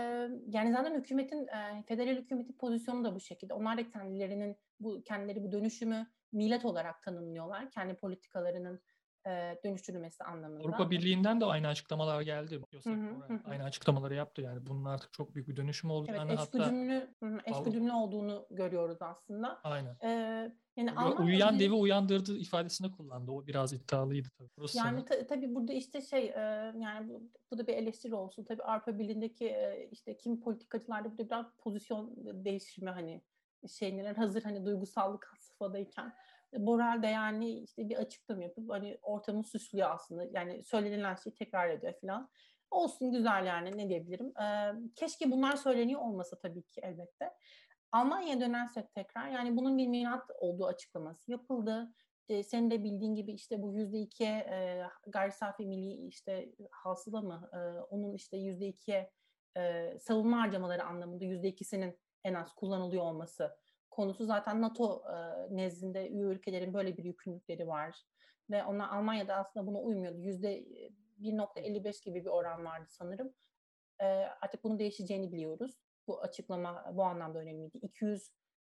yani 0.47 0.73
zaten 0.73 0.95
hükümetin 0.95 1.47
e, 1.47 1.85
federal 1.89 2.17
hükümetin 2.17 2.53
pozisyonu 2.53 3.05
da 3.05 3.15
bu 3.15 3.21
şekilde. 3.21 3.55
Onlar 3.55 3.79
da 3.79 3.91
kendilerinin 3.91 4.57
bu 4.81 5.03
kendileri 5.03 5.45
bu 5.45 5.53
dönüşümü 5.53 6.07
millet 6.33 6.65
olarak 6.65 7.03
tanımlıyorlar. 7.03 7.71
Kendi 7.71 7.95
politikalarının 7.95 8.81
e, 9.27 9.59
dönüştürülmesi 9.65 10.25
anlamında. 10.25 10.63
Avrupa 10.63 10.91
Birliği'nden 10.91 11.41
de 11.41 11.45
aynı 11.45 11.69
açıklamalar 11.69 12.23
geldi. 12.23 12.61
Hı 12.85 12.91
hı, 12.91 13.41
Aynı 13.45 13.65
açıklamaları 13.65 14.15
yaptı 14.15 14.43
yani. 14.43 14.67
Bunun 14.67 14.85
artık 14.85 15.13
çok 15.13 15.35
büyük 15.35 15.49
bir 15.49 15.57
dönüşüm 15.57 15.91
olacağını 15.91 16.31
evet, 16.31 16.39
hatta... 16.39 16.73
eşgüdümlü 17.47 17.93
olduğunu 17.93 18.47
görüyoruz 18.51 18.99
aslında. 19.01 19.61
Aynen. 19.65 19.97
Ee, 20.05 20.53
yani 20.77 20.93
Almanya 20.93 21.27
uyuyan 21.27 21.59
devi 21.59 21.73
uyandırdı 21.73 22.39
ifadesini 22.39 22.93
kullandı. 22.93 23.31
O 23.31 23.47
biraz 23.47 23.73
iddialıydı 23.73 24.29
tabii. 24.39 24.49
Rusya'nın. 24.59 24.89
Yani 24.89 25.05
ta, 25.05 25.27
tabii 25.27 25.55
burada 25.55 25.73
işte 25.73 26.03
şey 26.03 26.27
e, 26.27 26.41
yani 26.79 27.09
bu, 27.09 27.23
bu 27.51 27.59
da 27.59 27.67
bir 27.67 27.75
eleştiri 27.75 28.15
olsun. 28.15 28.45
Tabii 28.45 28.63
Avrupa 28.63 28.99
Birliği'ndeki 28.99 29.47
e, 29.47 29.89
işte 29.93 30.17
kim 30.17 30.41
politikacılarda 30.41 31.11
burada 31.11 31.27
biraz 31.31 31.47
pozisyon 31.57 32.15
değiştirme 32.45 32.91
hani 32.91 33.23
şeyler 33.69 34.17
hazır 34.17 34.43
hani 34.43 34.67
duygusallık 34.67 35.33
safhadayken 35.39 36.13
Borel 36.53 37.03
de 37.03 37.07
yani 37.07 37.61
işte 37.61 37.89
bir 37.89 37.97
açıklama 37.97 38.43
yapıp 38.43 38.71
hani 38.71 38.99
ortamı 39.03 39.45
suçluyor 39.45 39.91
aslında. 39.91 40.25
Yani 40.35 40.65
söylenilen 40.65 41.15
şeyi 41.15 41.35
tekrar 41.35 41.71
ediyor 41.71 41.95
falan. 42.01 42.31
Olsun 42.71 43.13
güzel 43.13 43.47
yani 43.47 43.79
ne 43.79 43.89
diyebilirim. 43.89 44.33
Ee, 44.41 44.73
keşke 44.97 45.31
bunlar 45.31 45.57
söyleniyor 45.57 46.01
olmasa 46.01 46.39
tabii 46.39 46.63
ki 46.63 46.81
elbette. 46.85 47.33
Almanya'ya 47.93 48.41
dönersek 48.41 48.95
tekrar 48.95 49.29
yani 49.29 49.57
bunun 49.57 49.79
bir 49.79 49.87
milat 49.87 50.31
olduğu 50.39 50.67
açıklaması 50.67 51.31
yapıldı. 51.31 51.93
E, 52.29 52.43
senin 52.43 52.71
de 52.71 52.85
bildiğin 52.85 53.15
gibi 53.15 53.33
işte 53.33 53.63
bu 53.63 53.73
yüzde 53.73 53.99
ikiye 53.99 54.31
e, 54.31 54.83
gayri 55.07 55.33
safi 55.33 55.67
milli 55.67 56.07
işte 56.07 56.53
hasıla 56.71 57.21
mı 57.21 57.51
e, 57.53 57.57
onun 57.81 58.15
işte 58.15 58.37
yüzde 58.37 58.67
ikiye 58.67 59.11
e, 59.57 59.93
savunma 60.01 60.41
harcamaları 60.41 60.85
anlamında 60.85 61.25
yüzde 61.25 61.49
ikisinin 61.49 61.99
en 62.25 62.35
az 62.35 62.53
kullanılıyor 62.55 63.03
olması 63.03 63.57
konusu 63.97 64.25
zaten 64.25 64.63
NATO 64.63 65.03
e, 65.13 65.17
nezdinde 65.57 66.09
üye 66.09 66.25
ülkelerin 66.25 66.75
böyle 66.75 66.97
bir 66.97 67.05
yükümlülükleri 67.05 67.69
var. 67.69 68.03
Ve 68.51 68.65
onlar 68.65 68.89
Almanya'da 68.89 69.35
aslında 69.35 69.67
buna 69.67 69.81
uymuyordu. 69.81 70.19
Yüzde 70.19 70.65
1.55 71.21 72.05
gibi 72.05 72.25
bir 72.25 72.31
oran 72.31 72.65
vardı 72.65 72.87
sanırım. 72.89 73.35
E, 74.01 74.07
artık 74.41 74.65
bunun 74.65 74.79
değişeceğini 74.79 75.33
biliyoruz. 75.33 75.81
Bu 76.09 76.21
açıklama 76.21 76.93
bu 76.93 77.05
anlamda 77.05 77.39
önemliydi. 77.39 77.79
200 77.79 78.31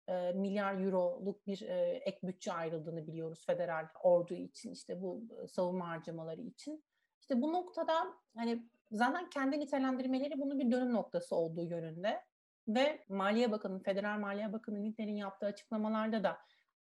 e, 0.09 0.33
milyar 0.33 0.81
euroluk 0.81 1.47
bir 1.47 1.63
e, 1.63 2.03
ek 2.05 2.19
bütçe 2.23 2.53
ayrıldığını 2.53 3.07
biliyoruz 3.07 3.47
federal 3.47 3.87
ordu 4.03 4.35
için 4.35 4.73
işte 4.73 5.03
bu 5.03 5.23
savunma 5.49 5.89
harcamaları 5.89 6.41
için. 6.41 6.85
İşte 7.21 7.43
bu 7.43 7.53
noktada 7.53 8.15
hani 8.37 8.69
zaten 8.91 9.31
kendi 9.31 9.61
nitelendirmeleri 9.61 10.41
bunun 10.41 10.59
bir 10.59 10.71
dönüm 10.71 10.93
noktası 10.93 11.37
olduğu 11.37 11.65
yönünde. 11.65 12.25
Ve 12.69 13.05
Maliye 13.09 13.53
Bakanı, 13.53 13.83
Federal 13.83 14.19
Maliye 14.19 14.53
Bakanı 14.53 14.83
Nitler'in 14.83 15.17
yaptığı 15.17 15.47
açıklamalarda 15.47 16.25
da 16.25 16.39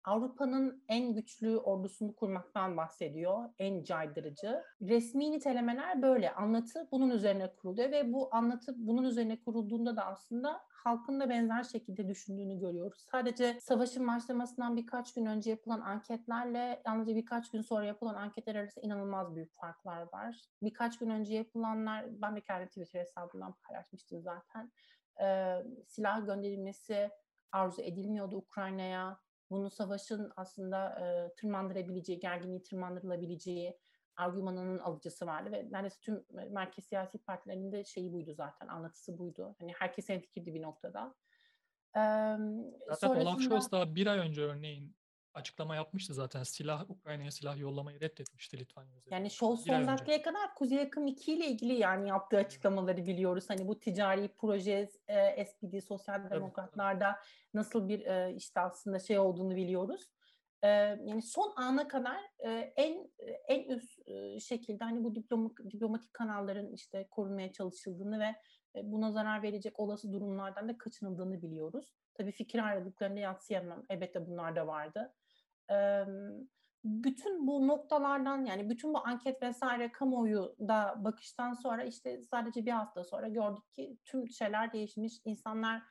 Avrupa'nın 0.07 0.83
en 0.87 1.13
güçlü 1.13 1.57
ordusunu 1.57 2.15
kurmaktan 2.15 2.77
bahsediyor, 2.77 3.49
en 3.59 3.83
caydırıcı. 3.83 4.63
Resmi 4.81 5.31
nitelemeler 5.31 6.01
böyle, 6.01 6.33
anlatı 6.33 6.87
bunun 6.91 7.09
üzerine 7.09 7.55
kuruluyor 7.55 7.91
ve 7.91 8.13
bu 8.13 8.35
anlatı 8.35 8.73
bunun 8.77 9.03
üzerine 9.03 9.39
kurulduğunda 9.41 9.95
da 9.95 10.05
aslında 10.05 10.61
halkın 10.69 11.19
da 11.19 11.29
benzer 11.29 11.63
şekilde 11.63 12.07
düşündüğünü 12.07 12.59
görüyoruz. 12.59 13.05
Sadece 13.11 13.59
savaşın 13.61 14.07
başlamasından 14.07 14.77
birkaç 14.77 15.13
gün 15.13 15.25
önce 15.25 15.49
yapılan 15.49 15.81
anketlerle 15.81 16.81
yalnızca 16.85 17.15
birkaç 17.15 17.51
gün 17.51 17.61
sonra 17.61 17.85
yapılan 17.85 18.15
anketler 18.15 18.55
arasında 18.55 18.85
inanılmaz 18.85 19.35
büyük 19.35 19.53
farklar 19.53 20.13
var. 20.13 20.41
Birkaç 20.61 20.97
gün 20.97 21.09
önce 21.09 21.33
yapılanlar, 21.33 22.05
ben 22.21 22.35
de 22.35 22.41
kendi 22.41 22.67
Twitter 22.67 22.99
hesabımdan 22.99 23.53
paylaşmıştım 23.67 24.21
zaten 24.21 24.71
e, 25.21 25.57
silah 25.85 26.25
gönderilmesi 26.25 27.11
arzu 27.51 27.81
edilmiyordu 27.81 28.37
Ukrayna'ya. 28.37 29.19
Bunu 29.49 29.69
savaşın 29.69 30.31
aslında 30.35 30.89
e, 30.89 31.35
tırmandırabileceği, 31.35 32.19
gerginliği 32.19 32.63
tırmandırılabileceği 32.63 33.77
argümanının 34.15 34.79
alıcısı 34.79 35.25
vardı 35.25 35.51
ve 35.51 35.67
neredeyse 35.71 35.99
tüm 36.01 36.25
merkez 36.49 36.85
siyasi 36.85 37.17
partilerinin 37.17 37.71
de 37.71 37.83
şeyi 37.83 38.13
buydu 38.13 38.33
zaten, 38.33 38.67
anlatısı 38.67 39.17
buydu. 39.17 39.55
Hani 39.59 39.73
herkes 39.79 40.09
en 40.09 40.21
fikirdi 40.21 40.53
bir 40.53 40.61
noktada. 40.61 41.15
Ee, 41.95 41.99
Zaten 41.99 43.07
sonrasında... 43.07 43.29
Olaf 43.29 43.41
Scholz 43.41 43.71
daha 43.71 43.95
bir 43.95 44.07
ay 44.07 44.19
önce 44.19 44.41
örneğin 44.41 44.96
açıklama 45.37 45.75
yapmıştı 45.75 46.13
zaten. 46.13 46.43
Silah 46.43 46.89
Ukrayna'ya 46.89 47.31
silah 47.31 47.57
yollamayı 47.57 47.99
reddetmişti 47.99 48.59
Litvanya 48.59 48.89
özellikle. 48.91 49.15
Yani 49.15 49.29
Scholz 49.29 49.65
son 49.65 49.87
dakikaya 49.87 50.21
kadar 50.21 50.55
Kuzey 50.55 50.81
Akım 50.81 51.07
2 51.07 51.33
ile 51.33 51.47
ilgili 51.47 51.73
yani 51.73 52.09
yaptığı 52.09 52.37
açıklamaları 52.37 53.05
biliyoruz. 53.05 53.45
Hani 53.49 53.67
bu 53.67 53.79
ticari 53.79 54.27
proje 54.37 54.89
e, 55.07 55.45
SPD, 55.45 55.81
Sosyal 55.81 56.29
Demokratlar'da 56.29 57.19
nasıl 57.53 57.89
bir 57.89 58.05
e, 58.05 58.35
işte 58.35 58.59
aslında 58.59 58.99
şey 58.99 59.19
olduğunu 59.19 59.55
biliyoruz. 59.55 60.09
E, 60.61 60.67
yani 61.05 61.21
son 61.21 61.53
ana 61.55 61.87
kadar 61.87 62.19
e, 62.39 62.49
en 62.75 63.11
en 63.47 63.63
üst 63.63 64.07
e, 64.07 64.39
şekilde 64.39 64.83
hani 64.83 65.03
bu 65.03 65.13
diploma- 65.15 65.71
diplomatik 65.71 66.13
kanalların 66.13 66.73
işte 66.73 67.07
korunmaya 67.11 67.51
çalışıldığını 67.51 68.19
ve 68.19 68.35
e, 68.75 68.91
buna 68.91 69.11
zarar 69.11 69.43
verecek 69.43 69.79
olası 69.79 70.13
durumlardan 70.13 70.69
da 70.69 70.77
kaçınıldığını 70.77 71.41
biliyoruz. 71.41 71.95
Tabii 72.13 72.31
fikir 72.31 72.67
ayrılıklarını 72.67 73.19
yatsıyamam. 73.19 73.85
Elbette 73.89 74.27
bunlar 74.27 74.55
da 74.55 74.67
vardı. 74.67 75.13
Bütün 76.83 77.47
bu 77.47 77.67
noktalardan 77.67 78.45
yani 78.45 78.69
bütün 78.69 78.93
bu 78.93 79.07
anket 79.07 79.41
vesaire 79.41 79.91
kamuoyu 79.91 80.55
da 80.59 80.95
bakıştan 80.97 81.53
sonra 81.53 81.83
işte 81.83 82.21
sadece 82.21 82.65
bir 82.65 82.71
hafta 82.71 83.03
sonra 83.03 83.27
gördük 83.27 83.73
ki 83.73 83.97
tüm 84.05 84.29
şeyler 84.29 84.73
değişmiş. 84.73 85.21
İnsanlar 85.25 85.83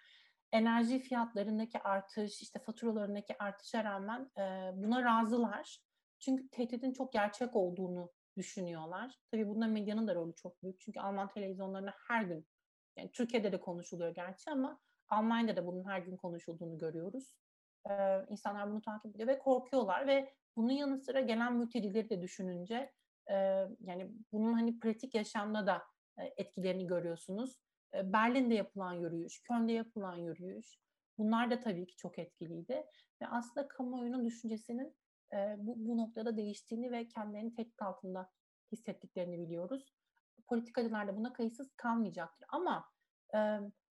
enerji 0.53 0.99
fiyatlarındaki 0.99 1.79
artış, 1.79 2.43
işte 2.43 2.59
faturalarındaki 2.59 3.43
artışa 3.43 3.85
rağmen 3.85 4.31
buna 4.83 5.05
razılar. 5.05 5.81
Çünkü 6.19 6.49
tehditin 6.49 6.93
çok 6.93 7.13
gerçek 7.13 7.57
olduğunu 7.57 8.13
düşünüyorlar. 8.37 9.21
Tabii 9.31 9.49
bunda 9.49 9.67
medyanın 9.67 10.09
da 10.09 10.15
rolü 10.15 10.35
çok 10.35 10.63
büyük. 10.63 10.81
Çünkü 10.81 11.01
Alman 11.01 11.29
televizyonlarında 11.29 11.95
her 12.09 12.23
gün, 12.23 12.47
yani 12.97 13.11
Türkiye'de 13.13 13.53
de 13.53 13.61
konuşuluyor 13.61 14.15
gerçi 14.15 14.51
ama 14.51 14.81
Almanya'da 15.09 15.57
da 15.57 15.67
bunun 15.67 15.85
her 15.85 15.99
gün 15.99 16.17
konuşulduğunu 16.17 16.79
görüyoruz. 16.79 17.35
Ee, 17.91 18.25
insanlar 18.29 18.71
bunu 18.71 18.83
takip 18.83 19.15
ediyor 19.15 19.29
ve 19.29 19.39
korkuyorlar 19.39 20.07
ve 20.07 20.35
bunun 20.57 20.73
yanı 20.73 20.99
sıra 20.99 21.21
gelen 21.21 21.57
mültecileri 21.57 22.11
de 22.11 22.23
düşününce 22.23 22.93
e, 23.31 23.35
yani 23.81 24.11
bunun 24.33 24.53
hani 24.53 24.81
pratik 24.81 25.15
yaşamda 25.15 25.67
da 25.67 25.83
e, 26.19 26.25
etkilerini 26.37 26.87
görüyorsunuz. 26.87 27.57
E, 27.95 28.13
Berlin'de 28.13 28.55
yapılan 28.55 28.93
yürüyüş, 28.93 29.43
Köln'de 29.43 29.73
yapılan 29.73 30.17
yürüyüş 30.17 30.79
bunlar 31.19 31.51
da 31.51 31.61
tabii 31.61 31.87
ki 31.87 31.97
çok 31.97 32.19
etkiliydi. 32.19 32.87
Ve 33.23 33.27
aslında 33.27 33.69
kamuoyunun 33.69 34.25
düşüncesinin 34.25 34.97
e, 35.33 35.55
bu, 35.59 35.75
bu 35.77 35.97
noktada 35.97 36.37
değiştiğini 36.37 36.93
ve 36.93 37.09
kendilerini 37.09 37.55
tehdit 37.55 37.83
altında 37.83 38.31
hissettiklerini 38.73 39.41
biliyoruz. 39.41 39.95
Politikacılar 40.47 41.09
da 41.09 41.17
buna 41.17 41.33
kayıtsız 41.33 41.75
kalmayacaktır. 41.77 42.47
Ama 42.49 42.89
e, 43.35 43.39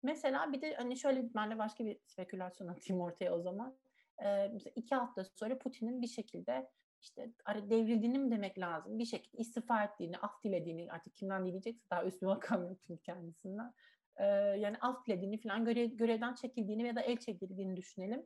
mesela 0.04 0.54
bir 0.54 0.62
de 0.62 0.76
hani 0.76 0.98
şöyle 0.98 1.34
ben 1.36 1.52
de 1.52 1.58
başka 1.58 1.86
bir 1.86 2.00
spekülasyon 2.06 2.68
atayım 2.68 3.02
ortaya 3.02 3.36
o 3.36 3.42
zaman. 3.42 3.78
E, 4.24 4.48
mesela 4.54 4.74
iki 4.76 4.96
hafta 4.96 5.24
sonra 5.24 5.58
Putin'in 5.58 6.02
bir 6.02 6.08
şekilde 6.08 6.70
işte 7.02 7.34
devrildiğini 7.48 8.20
mi 8.20 8.32
demek 8.32 8.60
lazım? 8.60 9.00
Bir 9.00 9.06
şekilde 9.06 9.38
istifa 9.38 9.84
ettiğini, 9.84 10.18
af 10.18 10.44
dilediğini 10.44 10.92
artık 10.92 11.16
kimden 11.16 11.46
dileyecekse 11.46 11.90
daha 11.92 12.06
üst 12.06 12.22
bir 12.22 12.28
makam 12.28 12.68
yok 12.70 13.04
kendisinden. 13.04 13.74
E, 14.18 14.26
yani 14.36 14.78
af 14.82 15.06
dilediğini 15.06 15.38
falan 15.42 15.66
görev, 15.66 15.90
görevden 15.90 16.34
çekildiğini 16.34 16.88
ya 16.88 16.96
da 16.96 17.02
el 17.02 17.18
çekildiğini 17.18 17.78
düşünelim. 17.78 18.26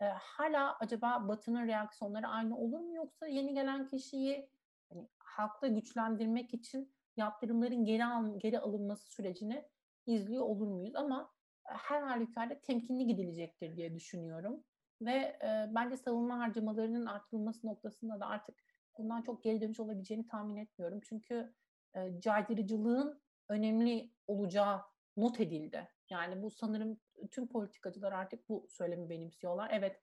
E, 0.00 0.04
hala 0.04 0.76
acaba 0.80 1.28
Batı'nın 1.28 1.66
reaksiyonları 1.66 2.28
aynı 2.28 2.58
olur 2.58 2.80
mu 2.80 2.94
yoksa 2.94 3.26
yeni 3.26 3.54
gelen 3.54 3.88
kişiyi 3.88 4.50
hani, 4.92 5.08
halkta 5.18 5.66
güçlendirmek 5.66 6.54
için 6.54 6.94
yaptırımların 7.16 7.84
geri, 7.84 8.04
al, 8.04 8.38
geri 8.38 8.58
alınması 8.58 9.12
sürecini 9.12 9.64
izliyor 10.06 10.44
olur 10.44 10.66
muyuz? 10.66 10.96
Ama 10.96 11.30
her 11.64 12.02
halükarda 12.02 12.60
temkinli 12.60 13.06
gidilecektir 13.06 13.76
diye 13.76 13.94
düşünüyorum. 13.94 14.64
Ve 15.02 15.12
e, 15.42 15.70
bence 15.74 15.96
savunma 15.96 16.38
harcamalarının 16.38 17.06
artırılması 17.06 17.66
noktasında 17.66 18.20
da 18.20 18.26
artık 18.26 18.54
bundan 18.98 19.22
çok 19.22 19.42
geri 19.42 19.60
dönüş 19.60 19.80
olabileceğini 19.80 20.26
tahmin 20.26 20.56
etmiyorum. 20.56 21.00
Çünkü 21.04 21.54
e, 21.96 22.20
caydırıcılığın 22.20 23.22
önemli 23.48 24.10
olacağı 24.26 24.80
not 25.16 25.40
edildi. 25.40 25.88
Yani 26.10 26.42
bu 26.42 26.50
sanırım 26.50 27.00
tüm 27.30 27.48
politikacılar 27.48 28.12
artık 28.12 28.48
bu 28.48 28.66
söylemi 28.70 29.10
benimsiyorlar. 29.10 29.70
Evet 29.72 30.02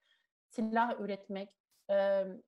silah 0.49 0.99
üretmek, 0.99 1.53
e, 1.89 1.95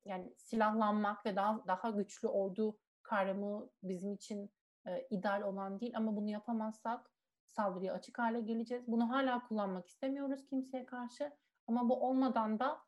yani 0.05 0.33
silahlanmak 0.37 1.25
ve 1.25 1.35
daha 1.35 1.67
daha 1.67 1.89
güçlü 1.89 2.27
ordu 2.27 2.77
kavramı 3.03 3.69
bizim 3.83 4.13
için 4.13 4.51
e, 4.87 5.07
ideal 5.09 5.41
olan 5.41 5.79
değil 5.79 5.97
ama 5.97 6.15
bunu 6.15 6.29
yapamazsak 6.29 7.11
saldırıya 7.49 7.93
açık 7.93 8.19
hale 8.19 8.41
geleceğiz. 8.41 8.83
Bunu 8.87 9.09
hala 9.09 9.47
kullanmak 9.47 9.87
istemiyoruz 9.87 10.45
kimseye 10.45 10.85
karşı 10.85 11.31
ama 11.67 11.89
bu 11.89 12.07
olmadan 12.07 12.59
da 12.59 12.79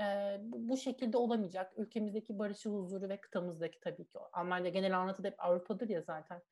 e, 0.00 0.36
bu, 0.42 0.76
şekilde 0.76 1.16
olamayacak. 1.16 1.72
Ülkemizdeki 1.76 2.38
barışı, 2.38 2.68
huzuru 2.68 3.08
ve 3.08 3.20
kıtamızdaki 3.20 3.80
tabii 3.80 4.08
ki. 4.08 4.18
Almanya 4.32 4.68
genel 4.68 4.98
anlatı 4.98 5.24
hep 5.24 5.34
Avrupa'dır 5.44 5.88
ya 5.88 6.02
zaten. 6.02 6.42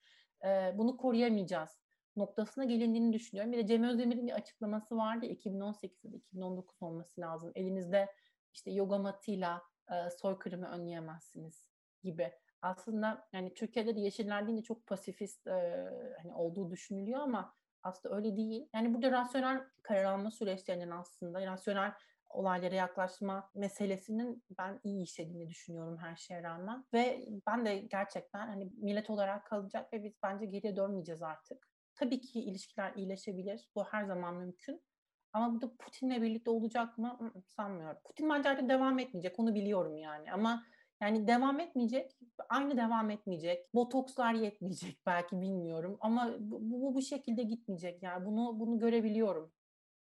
E, 0.45 0.79
bunu 0.79 0.97
koruyamayacağız 0.97 1.87
noktasına 2.17 2.65
gelindiğini 2.65 3.13
düşünüyorum. 3.13 3.53
Bir 3.53 3.59
de 3.59 3.67
Cem 3.67 3.85
Özdemir'in 3.85 4.27
bir 4.27 4.33
açıklaması 4.33 4.97
vardı 4.97 5.27
2018'de 5.27 6.17
2019 6.17 6.83
olması 6.83 7.21
lazım. 7.21 7.53
Elinizde 7.55 8.15
işte 8.53 8.71
yoga 8.71 8.99
matıyla 8.99 9.63
e, 9.91 10.11
soykırımı 10.11 10.69
önleyemezsiniz 10.69 11.67
gibi. 12.03 12.33
Aslında 12.63 13.29
yani 13.33 13.55
Türkiye'de 13.55 13.97
de 13.97 14.01
Yeşiller 14.01 14.47
deyince 14.47 14.63
çok 14.63 14.87
pasifist 14.87 15.47
e, 15.47 15.91
hani 16.23 16.35
olduğu 16.35 16.71
düşünülüyor 16.71 17.21
ama 17.21 17.55
aslında 17.83 18.17
öyle 18.17 18.37
değil. 18.37 18.69
Yani 18.75 18.95
burada 18.95 19.11
rasyonel 19.11 19.61
karar 19.83 20.05
alma 20.05 20.31
süreçlerinin 20.31 20.91
aslında 20.91 21.47
rasyonel 21.47 21.93
olaylara 22.31 22.75
yaklaşma 22.75 23.51
meselesinin 23.55 24.45
ben 24.59 24.81
iyi 24.85 25.03
işlediğini 25.03 25.49
düşünüyorum 25.49 25.99
her 25.99 26.17
şeye 26.17 26.43
rağmen. 26.43 26.85
Ve 26.93 27.29
ben 27.47 27.67
de 27.67 27.79
gerçekten 27.79 28.47
hani 28.47 28.71
millet 28.77 29.11
olarak 29.11 29.47
kalacak 29.47 29.93
ve 29.93 30.05
biz 30.05 30.13
bence 30.23 30.47
geriye 30.47 30.77
dönmeyeceğiz 30.77 31.23
artık. 31.23 31.69
Tabii 31.95 32.21
ki 32.21 32.41
ilişkiler 32.41 32.93
iyileşebilir. 32.95 33.69
Bu 33.75 33.85
her 33.85 34.05
zaman 34.05 34.35
mümkün. 34.35 34.83
Ama 35.33 35.55
bu 35.55 35.61
da 35.61 35.77
Putin'le 35.77 36.23
birlikte 36.23 36.51
olacak 36.51 36.99
mı? 36.99 37.33
Sanmıyorum. 37.47 37.99
Putin 38.05 38.31
bence 38.31 38.49
artık 38.49 38.69
devam 38.69 38.99
etmeyecek. 38.99 39.39
Onu 39.39 39.55
biliyorum 39.55 39.97
yani. 39.97 40.33
Ama 40.33 40.65
yani 41.01 41.27
devam 41.27 41.61
etmeyecek. 41.61 42.11
Aynı 42.49 42.77
devam 42.77 43.11
etmeyecek. 43.11 43.75
Botokslar 43.75 44.35
yetmeyecek 44.35 44.99
belki 45.07 45.41
bilmiyorum. 45.41 45.97
Ama 46.01 46.35
bu, 46.39 46.59
bu, 46.61 46.95
bu 46.95 47.03
şekilde 47.03 47.43
gitmeyecek. 47.43 48.03
Yani 48.03 48.27
bunu 48.27 48.61
bunu 48.61 48.79
görebiliyorum. 48.79 49.53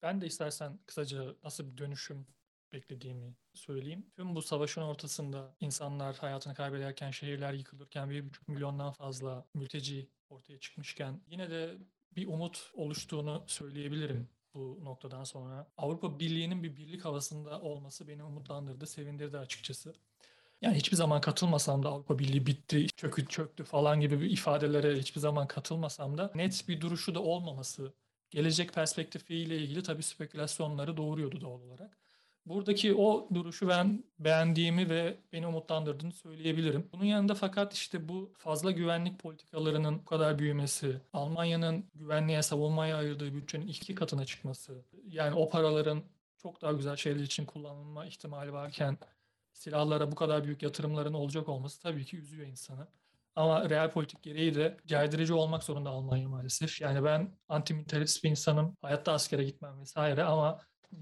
Ben 0.02 0.22
de 0.22 0.26
istersen 0.26 0.80
kısaca 0.86 1.36
nasıl 1.44 1.72
bir 1.72 1.78
dönüşüm 1.78 2.28
beklediğimi 2.74 3.36
söyleyeyim. 3.54 4.06
Tüm 4.15 4.36
bu 4.36 4.42
savaşın 4.42 4.82
ortasında 4.82 5.56
insanlar 5.60 6.15
hayatını 6.15 6.54
kaybederken, 6.54 7.12
şehirler 7.12 7.54
yıkılırken, 7.54 8.10
bir 8.10 8.26
buçuk 8.26 8.48
milyondan 8.48 8.92
fazla 8.92 9.46
mülteci 9.54 10.10
ortaya 10.30 10.60
çıkmışken 10.60 11.22
yine 11.28 11.50
de 11.50 11.78
bir 12.15 12.28
umut 12.28 12.72
oluştuğunu 12.74 13.44
söyleyebilirim 13.48 14.30
bu 14.54 14.80
noktadan 14.84 15.24
sonra. 15.24 15.72
Avrupa 15.78 16.20
Birliği'nin 16.20 16.63
bir 16.63 16.78
birlik 16.78 17.06
havasında 17.06 17.62
olması 17.62 18.08
beni 18.08 18.24
umutlandırdı, 18.24 18.88
sevindirdi 18.88 19.38
açıkçası. 19.38 19.94
Yani 20.62 20.78
hiçbir 20.78 20.98
zaman 20.98 21.22
katılmasam 21.22 21.84
da 21.84 21.89
Avrupa 21.89 22.19
Birliği 22.19 22.45
bitti, 22.45 22.88
çökü 22.88 23.28
çöktü 23.28 23.63
falan 23.63 24.00
gibi 24.00 24.22
bir 24.22 24.30
ifadelere 24.30 25.00
hiçbir 25.00 25.22
zaman 25.22 25.48
katılmasam 25.48 26.17
da 26.17 26.32
net 26.36 26.65
bir 26.67 26.82
duruşu 26.82 27.15
da 27.15 27.22
olmaması 27.22 27.93
gelecek 28.30 28.74
perspektifiyle 28.74 29.58
ilgili 29.58 29.84
tabii 29.84 30.04
spekülasyonları 30.04 30.98
doğuruyordu 30.98 31.41
doğal 31.41 31.62
olarak. 31.62 31.98
Buradaki 32.45 32.93
o 32.93 33.30
duruşu 33.34 33.67
ben 33.67 34.04
beğendiğimi 34.19 34.89
ve 34.89 35.17
beni 35.34 35.48
umutlandırdığını 35.48 36.12
söyleyebilirim. 36.12 36.89
Bunun 36.93 37.06
yanında 37.06 37.36
fakat 37.36 37.74
işte 37.74 38.10
bu 38.10 38.34
fazla 38.38 38.72
güvenlik 38.72 39.19
politikalarının 39.19 40.00
bu 40.00 40.06
kadar 40.06 40.39
büyümesi, 40.39 41.02
Almanya'nın 41.13 41.86
güvenliğe, 41.95 42.41
savunmaya 42.41 42.98
ayırdığı 42.98 43.34
bütçenin 43.34 43.67
iki 43.67 43.95
katına 43.95 44.26
çıkması, 44.26 44.86
yani 45.08 45.36
o 45.36 45.50
paraların 45.50 46.04
çok 46.38 46.62
daha 46.62 46.72
güzel 46.72 46.95
şeyler 46.95 47.24
için 47.24 47.45
kullanılma 47.45 48.06
ihtimali 48.06 48.54
varken 48.54 48.98
silahlara 49.60 50.12
bu 50.12 50.15
kadar 50.15 50.43
büyük 50.43 50.63
yatırımların 50.63 51.13
olacak 51.13 51.50
olması 51.50 51.82
tabii 51.82 52.06
ki 52.06 52.17
üzüyor 52.17 52.48
insanı. 52.48 52.88
Ama 53.36 53.69
real 53.69 53.92
politik 53.92 54.23
gereği 54.23 54.56
de 54.56 54.77
caydırıcı 54.88 55.36
olmak 55.36 55.63
zorunda 55.63 55.90
Almanya 55.90 56.29
maalesef. 56.29 56.81
Yani 56.81 57.04
ben 57.04 57.38
antimilitarist 57.48 58.23
bir 58.23 58.29
insanım. 58.29 58.77
Hayatta 58.81 59.12
askere 59.12 59.44
gitmem 59.44 59.79
vesaire 59.81 60.23
ama 60.23 60.62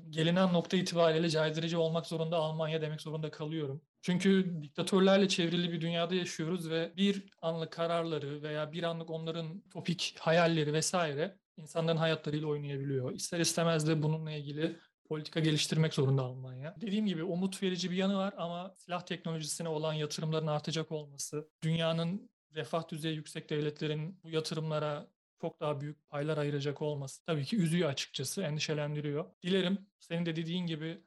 gelinen 0.10 0.54
nokta 0.54 0.78
itibariyle 0.78 1.30
caydırıcı 1.30 1.80
olmak 1.80 2.06
zorunda 2.06 2.38
Almanya 2.38 2.82
demek 2.82 3.02
zorunda 3.02 3.32
kalıyorum. 3.32 3.82
Çünkü 4.02 4.60
diktatörlerle 4.62 5.28
çevrili 5.28 5.72
bir 5.72 5.82
dünyada 5.82 6.16
yaşıyoruz 6.16 6.70
ve 6.70 6.94
bir 6.98 7.30
anlık 7.42 7.72
kararları 7.72 8.42
veya 8.42 8.72
bir 8.72 8.84
anlık 8.84 9.10
onların 9.10 9.62
topik 9.74 10.16
hayalleri 10.20 10.74
vesaire 10.74 11.38
insanların 11.58 11.98
hayatlarıyla 11.98 12.48
oynayabiliyor. 12.48 13.12
İster 13.12 13.40
istemez 13.40 13.88
de 13.88 14.04
bununla 14.04 14.32
ilgili 14.32 14.78
politika 15.08 15.40
geliştirmek 15.40 15.94
zorunda 15.94 16.22
Almanya. 16.22 16.76
Dediğim 16.82 17.06
gibi 17.06 17.24
umut 17.24 17.64
verici 17.64 17.92
bir 17.92 17.96
yanı 17.96 18.18
var 18.18 18.34
ama 18.38 18.74
silah 18.78 19.02
teknolojisine 19.02 19.70
olan 19.70 19.94
yatırımların 19.94 20.48
artacak 20.48 20.92
olması, 20.92 21.50
dünyanın 21.64 22.30
refah 22.56 22.90
düzeyi 22.90 23.16
yüksek 23.16 23.50
devletlerin 23.50 24.20
bu 24.24 24.30
yatırımlara 24.30 25.08
çok 25.42 25.60
daha 25.60 25.82
büyük 25.82 26.10
paylar 26.10 26.38
ayıracak 26.38 26.82
olması 26.82 27.26
tabii 27.26 27.46
ki 27.46 27.58
üzüyor 27.58 27.90
açıkçası, 27.90 28.42
endişelendiriyor. 28.42 29.26
Dilerim 29.44 29.78
senin 30.00 30.26
de 30.26 30.36
dediğin 30.36 30.66
gibi 30.66 31.02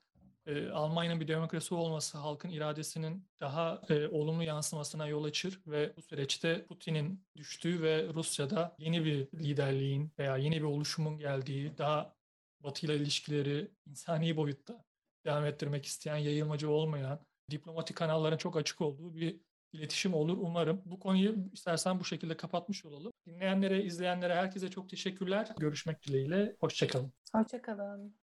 e, 0.46 0.68
Almanya'nın 0.68 1.20
bir 1.20 1.28
demokrasi 1.28 1.74
olması 1.74 2.18
halkın 2.18 2.48
iradesinin 2.48 3.28
daha 3.40 3.82
e, 3.88 4.08
olumlu 4.08 4.42
yansımasına 4.42 5.06
yol 5.06 5.24
açır 5.24 5.60
ve 5.66 5.96
bu 5.96 6.02
süreçte 6.02 6.66
Putin'in 6.66 7.24
düştüğü 7.36 7.82
ve 7.82 8.08
Rusya'da 8.14 8.76
yeni 8.78 9.04
bir 9.04 9.28
liderliğin 9.34 10.12
veya 10.18 10.36
yeni 10.36 10.56
bir 10.56 10.66
oluşumun 10.66 11.18
geldiği, 11.18 11.78
daha 11.78 12.14
Batı 12.60 12.86
ile 12.86 12.96
ilişkileri 12.96 13.70
insani 13.86 14.36
boyutta 14.36 14.84
devam 15.24 15.44
ettirmek 15.44 15.86
isteyen, 15.86 16.16
yayılmacı 16.16 16.70
olmayan, 16.70 17.26
diplomatik 17.50 17.96
kanalların 17.96 18.36
çok 18.36 18.56
açık 18.56 18.80
olduğu 18.80 19.14
bir 19.14 19.40
iletişim 19.72 20.14
olur 20.14 20.38
umarım. 20.40 20.82
Bu 20.84 20.98
konuyu 20.98 21.36
istersen 21.52 22.00
bu 22.00 22.04
şekilde 22.04 22.36
kapatmış 22.36 22.84
olalım. 22.84 23.12
Dinleyenlere, 23.26 23.82
izleyenlere, 23.82 24.34
herkese 24.34 24.70
çok 24.70 24.88
teşekkürler. 24.88 25.48
Görüşmek 25.58 26.06
dileğiyle. 26.06 26.56
Hoşçakalın. 26.60 27.12
Hoşçakalın. 27.32 28.14